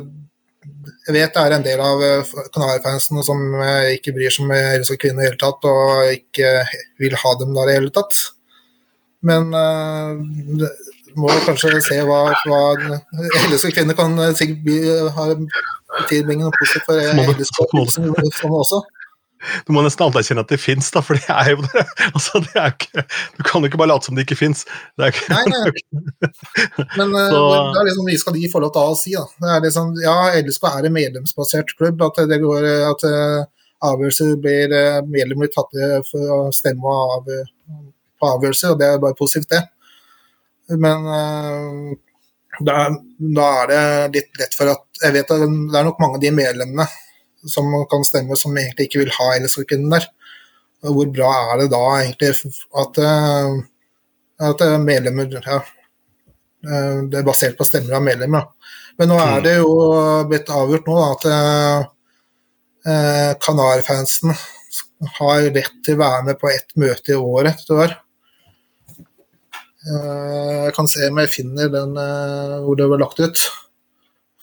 Jeg 1.08 1.16
vet 1.16 1.32
det 1.32 1.40
er 1.40 1.54
en 1.56 1.64
del 1.64 1.80
av 1.80 2.02
eh, 2.04 2.32
Kanarifansen 2.52 3.22
som 3.24 3.38
eh, 3.64 3.94
ikke 3.96 4.12
bryr 4.12 4.32
seg 4.34 4.44
om 4.44 4.50
elska 4.52 4.98
kvinner 5.00 5.22
i 5.22 5.24
det 5.24 5.30
hele 5.30 5.40
tatt, 5.40 5.64
og 5.64 6.10
ikke 6.12 6.50
vil 7.00 7.16
ha 7.22 7.32
dem 7.40 7.54
der 7.56 7.64
i 7.64 7.70
det 7.70 7.76
hele 7.78 7.92
tatt. 7.96 8.18
Men 9.24 9.48
uh, 9.56 10.68
må 11.18 11.32
kanskje 11.46 11.80
se 11.82 11.96
hva, 12.06 12.20
hva 12.44 12.60
elska 13.48 13.72
kvinner 13.72 13.96
kan 13.96 14.20
eh, 14.20 14.34
sikkert 14.36 14.60
bli, 14.66 14.76
ha 15.16 15.26
tilbringe 16.10 16.44
noe 16.44 16.58
positivt 16.60 16.90
for 16.90 17.00
det. 17.00 17.08
sånn 18.36 18.58
også. 18.60 18.82
Du 19.66 19.72
må 19.74 19.82
nesten 19.84 20.06
anerkjenne 20.06 20.42
at 20.42 20.50
de 20.52 20.58
fins, 20.60 20.88
for 20.94 21.18
det 21.18 21.30
er 21.32 21.52
jo 21.52 21.62
det. 21.64 21.84
Altså, 22.18 22.40
det 22.42 22.54
er 22.58 22.72
ikke, 22.72 23.04
du 23.36 23.44
kan 23.46 23.62
jo 23.62 23.70
ikke 23.70 23.80
bare 23.80 23.92
late 23.92 24.08
som 24.08 24.18
de 24.18 24.24
ikke 24.24 24.38
fins. 24.38 24.64
Nei, 24.98 25.10
nei. 25.30 25.62
Men 26.98 27.14
uh, 27.14 27.28
det 27.30 27.82
er 27.82 27.88
liksom, 27.88 28.08
vi 28.08 28.18
skal 28.20 28.36
de 28.38 28.50
få 28.52 28.62
lov 28.64 28.72
til 28.74 28.90
å 28.90 28.98
si, 28.98 29.14
da. 29.14 29.26
Det 29.38 29.54
er 29.54 29.64
liksom, 29.66 29.94
ja, 30.02 30.16
LSK 30.40 30.66
er 30.70 30.88
en 30.88 30.96
medlemsbasert 30.96 31.74
klubb. 31.78 32.02
At 32.08 32.20
det 32.30 32.40
går 32.42 32.68
at 32.88 33.06
uh, 33.06 33.46
avgjørelser 33.88 34.34
blir 34.42 34.74
uh, 34.74 35.00
medlemmer 35.06 35.46
blir 35.46 35.54
tatt 35.54 35.78
for 36.08 36.34
å 36.34 36.40
stemme 36.54 36.98
av, 37.14 37.32
på 38.18 38.32
avgjørelser, 38.34 38.74
og 38.74 38.82
det 38.82 38.90
er 38.90 39.02
bare 39.02 39.18
positivt, 39.18 39.52
det. 39.54 39.64
Men 40.78 41.06
da, 42.60 42.74
da, 43.16 43.44
er 43.62 43.70
det 43.70 44.18
litt 44.18 44.40
lett 44.42 44.56
for 44.58 44.68
at 44.68 45.00
Jeg 45.00 45.14
vet 45.14 45.30
at 45.32 45.40
det 45.40 45.78
er 45.78 45.86
nok 45.86 46.00
mange 46.02 46.18
av 46.18 46.24
de 46.26 46.32
medlemmene 46.34 46.84
som 47.46 47.70
kan 47.90 48.04
stemme, 48.04 48.36
som 48.36 48.56
egentlig 48.56 48.88
ikke 48.88 49.04
vil 49.04 49.14
ha 49.14 49.28
LSK-kvinnen 49.38 49.92
der. 49.94 50.06
Hvor 50.82 51.10
bra 51.10 51.30
er 51.52 51.62
det 51.62 51.72
da 51.72 51.82
egentlig 51.98 52.30
at, 52.82 52.98
eh, 53.02 53.48
at 54.48 54.64
medlemmer 54.82 55.32
ja, 55.34 55.58
eh, 55.58 56.98
Det 57.10 57.18
er 57.18 57.26
basert 57.26 57.58
på 57.58 57.66
stemmer 57.66 57.98
av 57.98 58.04
medlemmer. 58.06 58.46
Men 58.98 59.10
nå 59.10 59.18
er 59.18 59.38
mm. 59.38 59.44
det 59.46 59.56
jo 59.56 59.72
blitt 60.30 60.50
avgjort 60.50 60.90
nå 60.90 60.98
at 61.06 61.26
eh, 61.30 61.80
Kanarfansen 63.42 64.34
har 65.18 65.48
rett 65.54 65.74
til 65.84 65.94
å 65.98 66.02
være 66.02 66.22
med 66.30 66.38
på 66.40 66.50
ett 66.50 66.70
møte 66.78 67.12
i 67.12 67.18
året 67.18 67.58
et 67.58 67.74
år. 67.74 67.96
Jeg 69.88 70.72
kan 70.74 70.88
se 70.90 71.06
om 71.06 71.20
jeg 71.22 71.30
finner 71.32 71.70
den 71.72 71.94
hvor 72.64 72.78
det 72.78 72.88
var 72.90 73.00
lagt 73.00 73.20
ut. 73.22 73.42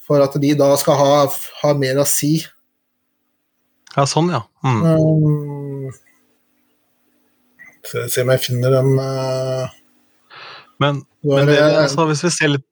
For 0.05 0.23
at 0.23 0.37
de 0.41 0.53
da 0.57 0.69
skal 0.79 0.99
ha, 0.99 1.09
ha 1.63 1.73
mer 1.77 1.99
å 1.99 2.07
si 2.07 2.37
ja, 3.95 4.05
sånn, 4.09 4.29
ja. 4.33 4.41
Mm. 4.65 4.81
Um, 4.85 5.89
se, 7.85 8.05
se 8.11 8.23
om 8.25 8.31
jeg 8.33 8.43
finner 8.43 8.73
den 8.73 8.95
uh, 8.99 9.67
Men, 10.81 11.03
men 11.23 11.51
det, 11.51 11.59
altså, 11.63 12.07
hvis 12.09 12.25
vi 12.25 12.31
ser 12.33 12.51
litt, 12.57 12.67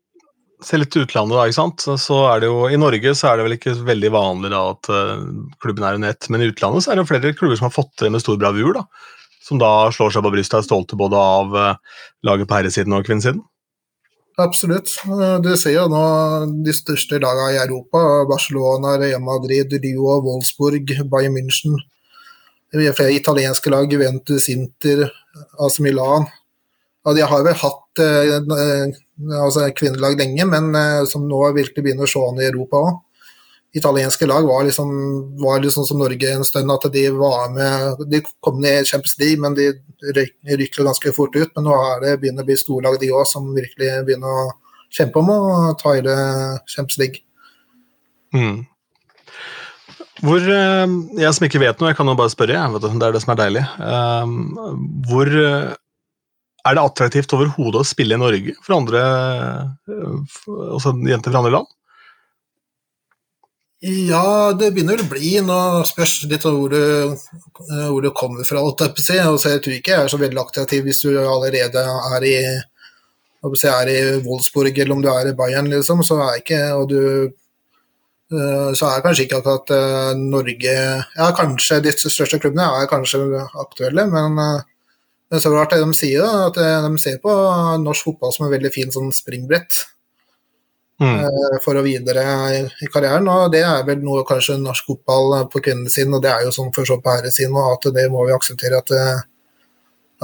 ser 0.63 0.81
litt 0.81 0.95
utlandet, 0.99 1.35
da, 1.37 1.45
ikke 1.47 1.59
sant? 1.59 1.85
så 2.01 2.19
er 2.31 2.43
det 2.43 2.49
jo 2.51 2.67
I 2.71 2.79
Norge 2.79 3.15
så 3.19 3.31
er 3.31 3.39
det 3.39 3.47
vel 3.47 3.57
ikke 3.57 3.75
veldig 3.87 4.11
vanlig 4.15 4.53
da, 4.53 4.61
at 4.73 4.91
uh, 4.91 5.25
klubben 5.63 5.87
er 5.87 5.99
under 5.99 6.13
ett, 6.15 6.29
men 6.33 6.43
i 6.43 6.51
utlandet 6.51 6.85
så 6.85 6.93
er 6.93 6.99
det 6.99 7.09
flere 7.09 7.35
klubber 7.37 7.59
som 7.59 7.69
har 7.69 7.75
fått 7.75 7.95
det 8.03 8.11
med 8.13 8.23
stor 8.23 8.39
bravur. 8.41 8.73
da, 8.79 8.83
Som 9.43 9.61
da 9.63 9.71
slår 9.95 10.15
seg 10.15 10.27
på 10.27 10.33
brystet 10.35 10.59
og 10.59 10.63
er 10.63 10.69
stolte 10.69 10.99
både 10.99 11.23
av 11.39 11.55
uh, 11.55 11.99
laget 12.27 12.49
på 12.49 12.59
herresiden 12.59 12.95
og 12.97 13.07
kvinnesiden. 13.07 13.43
Absolutt. 14.41 14.89
Du 15.45 15.51
ser 15.57 15.75
jo 15.75 15.87
nå 15.91 16.03
de 16.65 16.73
største 16.73 17.19
lagene 17.21 17.53
i 17.53 17.61
Europa. 17.61 18.23
Barcelona, 18.29 18.95
Real 18.97 19.21
Madrid, 19.21 19.75
Rio, 19.83 20.17
Wolfsburg, 20.25 20.89
Bayern 21.11 21.35
München. 21.37 21.77
Flere 22.73 23.13
italienske 23.13 23.69
lag, 23.69 23.91
Juventus, 23.91 24.49
Inter, 24.49 25.05
AC 25.61 25.77
Milan. 25.85 26.25
Ja, 27.05 27.13
de 27.13 27.25
har 27.29 27.43
vel 27.45 27.57
hatt 27.59 28.01
eh, 28.01 28.33
altså 29.37 29.67
kvinnelag 29.77 30.17
lenge, 30.17 30.47
men 30.49 30.71
eh, 30.79 31.03
som 31.05 31.27
nå 31.27 31.41
virkelig 31.53 31.83
begynner 31.83 32.07
å 32.07 32.09
se 32.09 32.21
an 32.23 32.39
i 32.41 32.47
Europa 32.47 32.79
òg 32.79 32.93
italienske 33.73 34.25
lag 34.25 34.45
var 34.47 34.63
liksom, 34.63 34.89
var 35.41 35.59
liksom 35.59 35.85
som 35.85 35.99
Norge 35.99 36.29
en 36.31 36.45
stund, 36.45 36.71
at 36.71 36.85
de 36.93 37.07
var 37.09 37.49
med 37.49 38.03
De 38.09 38.21
kom 38.39 38.59
ned 38.61 38.81
i 38.81 38.85
Champions 38.85 39.17
League, 39.19 39.41
men 39.41 39.55
de 39.57 39.71
rykker 40.57 40.85
ganske 40.85 41.13
fort 41.15 41.35
ut. 41.35 41.49
Men 41.55 41.65
nå 41.67 41.77
er 41.87 42.03
det 42.03 42.19
begynner 42.21 42.45
å 42.45 42.49
bli 42.51 42.57
storlag, 42.59 42.99
de 43.01 43.09
òg, 43.13 43.25
som 43.29 43.49
virkelig 43.55 43.95
begynner 44.05 44.29
å 44.29 44.51
kjempe 44.93 45.23
om 45.23 45.33
å 45.33 45.73
ta 45.79 45.95
i 45.97 46.05
det 46.05 46.19
Champions 46.69 46.99
League. 47.01 47.23
Mm. 48.33 48.63
Hvor, 50.23 50.39
eh, 50.39 50.87
Jeg 51.19 51.33
som 51.33 51.47
ikke 51.47 51.63
vet 51.65 51.79
noe, 51.81 51.89
jeg 51.91 51.97
kan 51.97 52.07
jo 52.07 52.19
bare 52.19 52.31
spørre, 52.31 52.53
jeg, 52.53 52.81
det 52.83 53.07
er 53.07 53.15
det 53.15 53.23
som 53.25 53.33
er 53.33 53.41
deilig. 53.41 53.63
Um, 53.81 54.35
hvor 55.09 55.27
eh, 55.27 55.73
er 56.63 56.77
det 56.77 56.83
attraktivt 56.83 57.33
overhodet 57.35 57.81
å 57.81 57.87
spille 57.87 58.15
i 58.15 58.21
Norge 58.21 58.53
for 58.61 58.77
andre, 58.77 59.01
altså 60.69 60.93
jenter 61.09 61.33
fra 61.33 61.41
andre 61.41 61.57
land? 61.57 61.73
Ja, 63.83 64.53
det 64.55 64.69
begynner 64.71 64.95
vel 64.95 65.03
å 65.03 65.11
bli. 65.11 65.29
Nå 65.43 65.55
spørs 65.83 66.21
litt 66.31 66.45
hvor 66.47 66.71
det, 66.71 66.83
eh, 67.11 67.87
hvor 67.91 68.01
du 68.01 68.11
kommer 68.15 68.45
fra. 68.47 68.61
Så 68.95 69.17
jeg 69.17 69.59
tror 69.59 69.75
ikke 69.75 69.91
jeg 69.91 70.03
er 70.05 70.07
så 70.07 70.19
veldig 70.21 70.39
aktiv 70.39 70.85
hvis 70.85 71.01
du 71.03 71.17
allerede 71.19 71.83
er 72.15 72.23
i, 72.23 72.37
er 73.43 73.89
i 73.91 73.99
Wolfsburg 74.23 74.77
eller 74.79 74.95
om 74.95 75.01
du 75.03 75.09
er 75.11 75.27
i 75.27 75.35
Bayern, 75.35 75.67
liksom. 75.67 75.99
Så 75.99 76.15
er, 76.15 76.39
ikke, 76.39 76.61
du, 76.87 77.33
eh, 78.31 78.71
så 78.71 78.87
er 78.87 79.03
kanskje 79.03 79.25
ikke 79.27 79.41
akkurat 79.41 79.75
eh, 79.75 80.15
Norge 80.15 80.75
Ja, 81.17 81.33
kanskje 81.35 81.81
de 81.83 81.91
største 81.91 82.39
klubbene 82.39 82.69
er 82.79 82.87
kanskje 82.87 83.19
aktuelle, 83.59 84.07
men, 84.07 84.39
men 84.39 85.43
så 85.43 85.51
rart 85.51 85.75
det 85.75 85.83
de 85.83 85.91
sier, 85.91 86.23
at 86.23 86.55
de 86.55 86.97
ser 87.03 87.19
på 87.19 87.35
norsk 87.83 88.13
fotball 88.13 88.31
som 88.31 88.47
en 88.47 88.55
veldig 88.55 88.71
fin 88.71 88.95
sånn 88.95 89.11
springbrett 89.11 89.89
mm. 91.03 91.17
Eh, 91.27 91.57
for 91.63 91.79
å 91.79 91.83
videre 91.85 92.23
i 92.81 92.89
karrieren. 92.91 93.27
og 93.29 93.51
Det 93.53 93.63
er 93.67 93.83
vel 93.87 94.03
noe 94.03 94.23
kanskje 94.27 94.57
norsk 94.61 94.87
fotball 94.89 95.47
på 95.51 95.61
kvinnesiden, 95.63 95.91
side, 95.91 96.15
og 96.15 96.23
det 96.23 96.31
er 96.31 96.45
jo 96.47 96.55
sånn 96.55 96.73
for 96.75 96.87
så 96.87 96.99
på 97.03 97.17
herresiden, 97.17 97.57
og 97.59 97.75
at 97.77 97.83
det 97.95 98.07
må 98.13 98.25
vi 98.27 98.35
akseptere 98.35 98.79
at, 98.79 98.89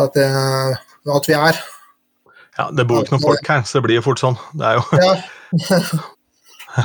at, 0.05 0.21
at 1.19 1.29
vi 1.29 1.37
er. 1.37 1.61
Ja, 2.59 2.69
det 2.75 2.87
bor 2.87 3.03
ikke 3.03 3.15
noen 3.15 3.27
folk 3.27 3.51
her, 3.53 3.61
så 3.63 3.79
det 3.79 3.85
blir 3.87 3.99
jo 3.99 4.07
fort 4.09 4.21
sånn. 4.23 4.37
Det 4.59 4.65
er 4.67 4.73
jo 4.79 4.83
ja. 4.99 5.13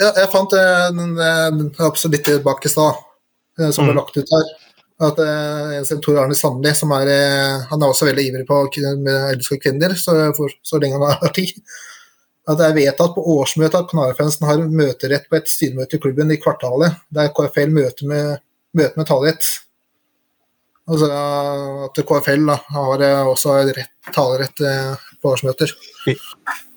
ja, 0.00 0.08
jeg 0.16 0.28
fant 0.32 0.52
en 0.56 1.00
absolutt 1.82 2.30
bak 2.46 2.64
i 2.64 2.72
stad, 2.72 2.94
eh, 3.60 3.70
som 3.74 3.84
ble 3.84 3.94
mm. 3.94 4.00
lagt 4.00 4.16
ut 4.16 4.34
her. 4.36 4.46
At 5.00 5.16
uh, 5.16 6.00
Tor 6.04 6.18
Arne 6.20 6.36
Sandli, 6.36 6.72
som 6.76 6.90
er, 6.92 7.08
uh, 7.08 7.62
han 7.70 7.80
er 7.80 7.88
også 7.88 8.10
veldig 8.10 8.26
ivrig 8.28 8.44
på 8.48 8.58
med 9.00 9.46
kvinner, 9.62 9.94
så, 9.96 10.16
for, 10.36 10.52
så 10.62 10.80
lenge 10.80 11.00
han 11.00 11.22
har 11.22 11.32
tid. 11.36 11.54
At 12.50 12.58
det 12.58 12.66
er 12.66 12.76
vedtatt 12.76 13.14
på 13.14 13.22
årsmøtet 13.36 13.76
at 13.78 13.90
Kanarifansen 13.92 14.46
har 14.48 14.62
møterett 14.64 15.28
på 15.30 15.36
et 15.38 15.50
styremøte 15.52 15.98
i 15.98 16.00
klubben 16.02 16.32
i 16.34 16.38
kvartalet, 16.40 16.96
der 17.14 17.28
KFL 17.36 17.70
møter 17.70 18.08
med, 18.10 18.40
møter 18.74 18.98
med 18.98 19.06
talerett. 19.06 19.50
Altså 20.90 21.10
at 21.12 22.00
KFL 22.08 22.48
da, 22.48 22.56
har 22.74 23.04
uh, 23.04 23.30
også 23.30 23.60
rett, 23.68 23.92
talerett 24.10 24.64
på 25.20 25.30
årsmøter. 25.30 25.76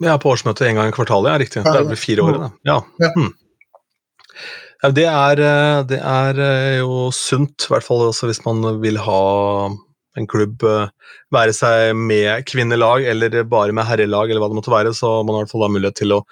Ja, 0.04 0.20
på 0.22 0.36
årsmøtet 0.36 0.68
en 0.68 0.78
gang 0.80 0.92
i 0.92 0.96
kvartalet, 0.96 1.32
ja, 1.32 1.40
riktig. 1.42 1.64
Det 1.66 1.74
er 1.74 1.90
vel 1.90 2.00
fire 2.00 2.28
år, 2.28 2.40
da. 2.44 2.52
Ja. 2.70 2.78
ja. 3.02 3.12
Hmm. 3.16 3.34
Ja, 4.84 4.90
det 4.92 5.06
er, 5.08 5.40
eh, 5.40 5.82
det 5.88 5.98
er, 6.04 6.40
eh, 6.44 6.78
jo 6.82 7.08
sunt, 7.16 7.56
i 7.64 7.72
hvert 7.72 7.86
fall 7.86 8.02
hvis 8.12 8.42
man 8.44 8.82
vil 8.82 8.98
ha 9.00 9.70
en 10.20 10.28
klubb, 10.28 10.62
eh, 10.68 10.90
være 11.32 11.54
seg 11.56 11.96
med 11.96 12.44
kvinnelag 12.46 13.08
eller 13.08 13.46
bare 13.48 13.72
med 13.72 13.88
herrelag, 13.88 14.30
eller 14.30 14.44
hva 14.44 14.50
det 14.52 14.60
måtte 14.60 14.74
være, 14.74 14.92
så 14.92 15.24
man 15.24 15.36
har 15.38 15.44
i 15.44 15.46
hvert 15.46 15.54
fall 15.56 15.72
mulighet 15.72 15.96
til 15.96 16.12
å 16.18 16.26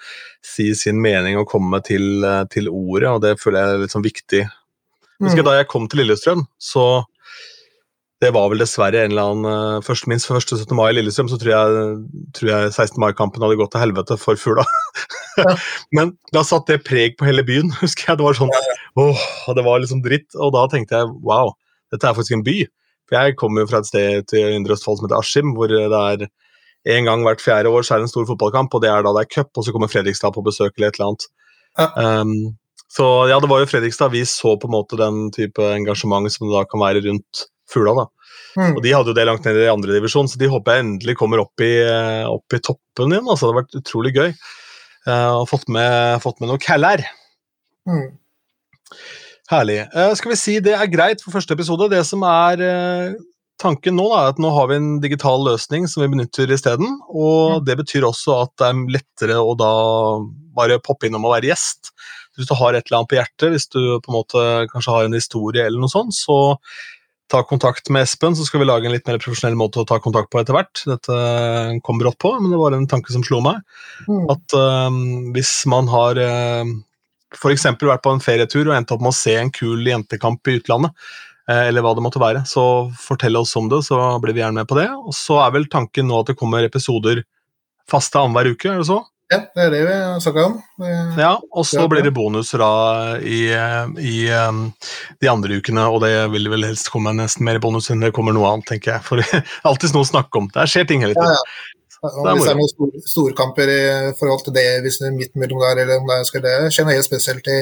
si 0.44 0.74
sin 0.74 1.00
mening 1.00 1.38
og 1.40 1.48
komme 1.48 1.80
til, 1.82 2.20
til 2.52 2.68
ordet, 2.68 3.08
og 3.08 3.22
det 3.22 3.38
føler 3.40 3.58
jeg 3.58 3.72
er 3.72 3.82
litt 3.86 3.96
sånn 3.96 4.04
viktig. 4.04 4.42
Husker 5.22 5.40
jeg 5.40 5.48
Da 5.48 5.56
jeg 5.56 5.70
kom 5.72 5.88
til 5.88 6.02
Lillestrøm, 6.02 6.44
så 6.60 7.06
det 8.22 8.30
var 8.36 8.50
vel 8.52 8.62
dessverre 8.62 9.00
en 9.02 9.12
eller 9.12 9.30
annen 9.32 9.78
uh, 9.78 9.84
først, 9.84 10.06
Minst 10.10 10.28
for 10.28 10.38
første 10.38 10.60
17. 10.60 10.76
mai 10.78 10.92
i 10.92 10.94
Lillestrøm, 10.94 11.30
så 11.30 11.38
tror 11.40 11.52
jeg, 11.52 11.94
tror 12.38 12.50
jeg 12.52 12.68
16. 12.70 13.00
mai-kampen 13.02 13.42
hadde 13.42 13.58
gått 13.58 13.72
til 13.74 13.82
helvete 13.82 14.18
for 14.20 14.38
fugla. 14.38 14.66
Ja. 15.40 15.56
Men 15.96 16.14
da 16.34 16.44
satt 16.46 16.70
det 16.70 16.84
preg 16.86 17.16
på 17.18 17.26
hele 17.26 17.42
byen, 17.46 17.72
husker 17.82 18.12
jeg. 18.12 18.20
Det 18.20 18.28
var 18.28 18.38
sånn 18.38 18.52
åh, 19.00 19.26
det 19.56 19.66
var 19.66 19.82
liksom 19.82 20.04
dritt. 20.04 20.30
Og 20.38 20.54
da 20.54 20.68
tenkte 20.70 21.00
jeg 21.00 21.10
wow, 21.26 21.50
dette 21.94 22.06
er 22.06 22.16
faktisk 22.18 22.38
en 22.38 22.46
by. 22.46 22.60
For 23.10 23.18
jeg 23.18 23.36
kommer 23.40 23.64
jo 23.64 23.72
fra 23.72 23.82
et 23.82 23.90
sted 23.90 24.30
til 24.30 24.54
Indre 24.54 24.76
Østfold 24.76 25.00
som 25.00 25.08
heter 25.08 25.18
Askim, 25.18 25.54
hvor 25.56 25.72
det 25.72 25.82
er 25.90 26.26
en 26.92 27.06
gang 27.06 27.22
hvert 27.26 27.42
fjerde 27.42 27.70
år 27.70 27.84
så 27.86 27.94
er 27.94 28.02
det 28.02 28.08
en 28.08 28.12
stor 28.14 28.26
fotballkamp, 28.26 28.72
og 28.74 28.82
det 28.82 28.90
er 28.90 29.04
da 29.04 29.12
det 29.14 29.26
er 29.26 29.30
cup, 29.30 29.50
og 29.54 29.66
så 29.66 29.74
kommer 29.74 29.90
Fredrikstad 29.90 30.34
på 30.34 30.42
besøk 30.46 30.74
eller 30.74 30.90
et 30.90 30.98
eller 30.98 31.10
annet. 31.10 31.26
Ja. 31.78 31.88
Um, 32.22 32.32
så 32.92 33.06
ja, 33.30 33.38
det 33.40 33.48
var 33.48 33.62
jo 33.62 33.68
Fredrikstad 33.70 34.12
vi 34.12 34.24
så 34.28 34.56
på 34.60 34.68
en 34.68 34.74
måte 34.74 34.98
den 35.00 35.28
type 35.34 35.62
engasjement 35.62 36.28
som 36.32 36.48
det 36.48 36.56
da 36.58 36.64
kan 36.68 36.82
være 36.82 37.04
rundt 37.06 37.46
Fugla. 37.72 37.94
da. 38.02 38.08
Mm. 38.56 38.74
Og 38.76 38.82
De 38.84 38.92
hadde 38.92 39.12
jo 39.12 39.16
det 39.16 39.24
langt 39.28 39.46
ned 39.48 39.62
i 39.62 39.70
andre 39.72 39.96
divisjon, 39.96 40.28
så 40.28 40.40
de 40.40 40.50
håper 40.52 40.76
jeg 40.76 40.84
endelig 40.86 41.16
kommer 41.20 41.40
opp 41.42 41.64
i, 41.64 41.72
opp 42.28 42.56
i 42.56 42.60
toppen 42.60 43.14
igjen. 43.14 43.28
altså 43.28 43.48
Det 43.48 43.54
har 43.54 43.62
vært 43.62 43.80
utrolig 43.80 44.14
gøy. 44.16 44.34
Uh, 45.02 45.40
og 45.40 45.48
fått 45.50 45.66
med, 45.72 46.20
fått 46.22 46.38
med 46.42 46.52
noe 46.52 46.62
caller. 46.62 47.02
Mm. 47.90 48.12
Herlig. 49.50 49.80
Uh, 49.90 50.12
skal 50.18 50.34
vi 50.34 50.38
si 50.38 50.56
det 50.62 50.76
er 50.78 50.90
greit 50.90 51.24
for 51.24 51.34
første 51.34 51.56
episode. 51.56 51.90
Det 51.90 52.04
som 52.06 52.22
er 52.28 52.62
uh, 52.62 53.16
tanken 53.62 53.98
nå, 53.98 54.06
da, 54.12 54.20
er 54.20 54.34
at 54.34 54.42
nå 54.42 54.52
har 54.54 54.70
vi 54.70 54.78
en 54.78 54.92
digital 55.02 55.42
løsning 55.48 55.88
som 55.90 56.04
vi 56.04 56.12
benytter 56.14 56.50
isteden. 56.54 57.00
Og 57.10 57.58
mm. 57.58 57.66
det 57.66 57.78
betyr 57.82 58.06
også 58.06 58.38
at 58.44 58.54
det 58.62 58.70
er 58.70 58.84
lettere 58.98 59.42
å 59.42 59.56
da 59.58 59.72
bare 60.54 60.82
poppe 60.84 61.08
innom 61.08 61.26
og 61.26 61.34
være 61.36 61.50
gjest. 61.50 61.90
Hvis 62.36 62.48
du 62.48 62.54
har 62.56 62.72
et 62.76 62.86
eller 62.86 63.02
annet 63.02 63.10
på 63.10 63.18
hjertet, 63.18 63.50
hvis 63.52 63.68
du 63.74 63.80
på 64.00 64.12
en 64.12 64.16
måte 64.20 64.44
kanskje 64.72 64.94
har 64.94 65.08
en 65.08 65.18
historie 65.18 65.66
eller 65.66 65.82
noe 65.82 65.92
sånt, 65.92 66.14
så 66.16 66.54
ta 67.32 67.40
kontakt 67.48 67.88
med 67.92 68.04
Espen, 68.04 68.36
så 68.36 68.44
skal 68.46 68.62
vi 68.62 68.68
lage 68.68 68.88
en 68.88 68.94
litt 68.94 69.08
mer 69.08 69.20
profesjonell 69.22 69.56
måte 69.58 69.80
å 69.80 69.88
ta 69.88 69.98
kontakt 70.02 70.30
på 70.32 70.40
etter 70.40 70.56
hvert. 70.56 70.84
Dette 70.88 71.18
kom 71.86 72.00
brått 72.00 72.18
på, 72.22 72.34
men 72.38 72.52
det 72.52 72.60
var 72.60 72.76
en 72.76 72.88
tanke 72.90 73.14
som 73.14 73.24
slo 73.26 73.40
meg. 73.44 73.62
Mm. 74.06 74.24
At 74.34 74.56
um, 74.56 75.02
hvis 75.34 75.54
man 75.70 75.88
har 75.92 76.20
uh, 76.20 76.72
f.eks. 77.36 77.66
vært 77.80 78.04
på 78.04 78.12
en 78.12 78.22
ferietur 78.22 78.66
og 78.66 78.76
endt 78.76 78.92
opp 78.94 79.04
med 79.04 79.12
å 79.14 79.16
se 79.16 79.36
en 79.38 79.52
kul 79.54 79.86
jentekamp 79.88 80.48
i 80.48 80.58
utlandet, 80.60 80.92
eh, 81.48 81.68
eller 81.70 81.84
hva 81.84 81.94
det 81.96 82.04
måtte 82.04 82.22
være, 82.22 82.44
så 82.48 82.64
fortell 83.00 83.40
oss 83.40 83.54
om 83.58 83.70
det, 83.72 83.82
så 83.88 83.98
blir 84.22 84.36
vi 84.36 84.44
gjerne 84.44 84.62
med 84.62 84.70
på 84.70 84.78
det. 84.78 84.88
Og 84.92 85.16
så 85.16 85.40
er 85.44 85.54
vel 85.56 85.68
tanken 85.72 86.10
nå 86.10 86.20
at 86.20 86.32
det 86.32 86.38
kommer 86.40 86.66
episoder 86.66 87.24
faste 87.90 88.20
annenhver 88.20 88.52
uke, 88.52 88.70
er 88.70 88.82
det 88.82 88.90
så? 88.90 89.00
Ja, 89.32 89.38
det 89.56 89.62
er 89.64 89.70
det 89.72 89.82
vi 89.86 89.96
snakka 90.20 90.42
om. 90.44 90.56
Ja, 91.16 91.36
og 91.40 91.64
så 91.64 91.86
blir 91.88 92.04
det 92.04 92.12
bonuser 92.12 92.60
da 92.60 92.72
i, 93.24 93.44
i 94.02 94.16
um, 94.34 94.64
de 95.22 95.30
andre 95.30 95.56
ukene, 95.56 95.86
og 95.88 96.02
det 96.04 96.12
vil 96.34 96.50
vel 96.52 96.66
helst 96.68 96.90
komme 96.92 97.14
nesten 97.16 97.46
mer 97.48 97.60
bonus 97.62 97.88
enn 97.92 98.04
det 98.04 98.12
kommer 98.16 98.36
noe 98.36 98.50
annet, 98.50 98.66
tenker 98.68 98.96
jeg. 98.96 99.04
For 99.06 99.18
det 99.22 99.28
er 99.38 99.46
alltid 99.68 99.96
noe 99.96 100.04
å 100.04 100.10
snakke 100.10 100.42
om. 100.42 100.50
Der 100.52 100.68
skjer 100.68 100.88
ting 100.90 101.06
hele 101.06 101.16
tiden. 101.16 101.32
Ja, 101.32 101.38
ja. 101.38 101.72
Om 102.02 102.26
hvis 102.34 102.48
det 102.48 102.50
er 102.50 102.58
noen 102.58 102.70
store, 102.72 103.00
storkamper 103.06 103.70
i 103.70 103.82
forhold 104.18 104.42
til 104.48 104.56
det, 104.56 104.66
hvis 104.82 104.98
det 104.98 105.06
er 105.06 105.14
midt 105.14 105.36
mellom 105.38 105.62
der, 105.62 105.84
eller 105.84 106.00
om 106.02 106.08
det 106.10 106.18
skal 106.26 106.42
det 106.42 106.56
kjenner 106.74 106.98
helt 106.98 107.06
spesielt 107.06 107.46
i, 107.46 107.60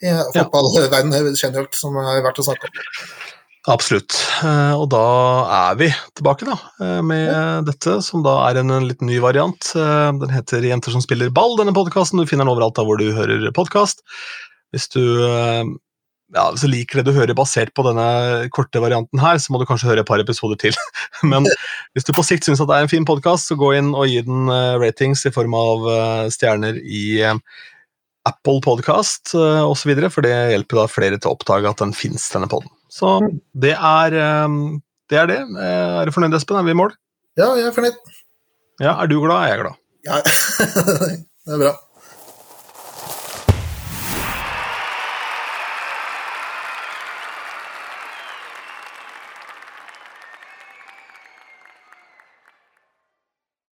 i 0.00 0.14
fotballverdenen 0.32 1.36
generelt, 1.36 1.76
som 1.76 1.98
er 2.00 2.22
verdt 2.24 2.40
å 2.40 2.46
snakke 2.46 2.70
om. 2.70 2.80
Absolutt. 3.66 4.14
Og 4.78 4.84
da 4.92 5.06
er 5.50 5.78
vi 5.80 5.88
tilbake 6.14 6.46
da, 6.46 6.54
med 7.02 7.66
dette, 7.66 7.96
som 8.06 8.22
da 8.22 8.36
er 8.46 8.60
en, 8.60 8.70
en 8.70 8.86
litt 8.86 9.02
ny 9.02 9.18
variant. 9.22 9.72
Den 9.74 10.30
heter 10.30 10.62
'Jenter 10.62 10.94
som 10.94 11.02
spiller 11.02 11.32
ball', 11.34 11.56
denne 11.58 11.74
podkasten. 11.74 12.22
Du 12.22 12.30
finner 12.30 12.46
den 12.46 12.52
overalt 12.54 12.76
da 12.78 12.84
hvor 12.86 13.00
du 13.00 13.10
hører 13.16 13.50
podkast. 13.56 14.04
Hvis 14.70 14.86
du 14.94 15.02
ja, 16.34 16.48
hvis 16.50 16.62
du 16.62 16.70
liker 16.70 17.00
det 17.00 17.10
du 17.10 17.18
hører 17.18 17.38
basert 17.38 17.70
på 17.74 17.84
denne 17.86 18.46
korte 18.54 18.80
varianten 18.82 19.20
her, 19.22 19.38
så 19.38 19.52
må 19.52 19.60
du 19.60 19.66
kanskje 19.68 19.90
høre 19.90 20.02
et 20.02 20.08
par 20.08 20.22
episoder 20.22 20.58
til. 20.58 20.74
Men 21.30 21.46
hvis 21.94 22.06
du 22.06 22.14
på 22.14 22.24
sikt 22.26 22.46
syns 22.46 22.62
det 22.62 22.70
er 22.70 22.86
en 22.86 22.92
fin 22.92 23.06
podkast, 23.06 23.50
så 23.50 23.58
gå 23.58 23.72
inn 23.78 23.94
og 23.94 24.10
gi 24.10 24.22
den 24.26 24.50
ratings 24.82 25.26
i 25.26 25.34
form 25.34 25.54
av 25.58 25.86
stjerner 26.34 26.78
i 26.82 27.06
Apple 28.26 28.60
Podcast 28.64 29.34
osv., 29.36 29.92
for 30.10 30.26
det 30.26 30.34
hjelper 30.52 30.82
da 30.82 30.86
flere 30.90 31.18
til 31.20 31.30
å 31.30 31.36
oppdage 31.36 31.70
at 31.70 31.82
den 31.82 31.94
fins, 31.96 32.26
denne 32.32 32.48
poden. 32.50 32.70
Så 32.92 33.18
det 33.54 33.74
er, 33.76 34.16
det 35.10 35.18
er 35.20 35.30
det. 35.30 35.40
Er 35.62 36.08
du 36.08 36.14
fornøyd, 36.14 36.34
Espen? 36.38 36.58
Er 36.58 36.66
vi 36.66 36.74
i 36.74 36.78
mål? 36.78 36.94
Ja, 37.38 37.52
jeg 37.58 37.68
er 37.68 37.74
fornøyd. 37.76 37.98
Ja, 38.82 38.96
Er 39.02 39.08
du 39.08 39.18
glad, 39.22 39.46
er 39.46 39.54
jeg 39.54 39.62
glad. 39.62 39.78
Ja, 40.06 40.20
det 41.46 41.54
er 41.54 41.62
bra. 41.62 41.72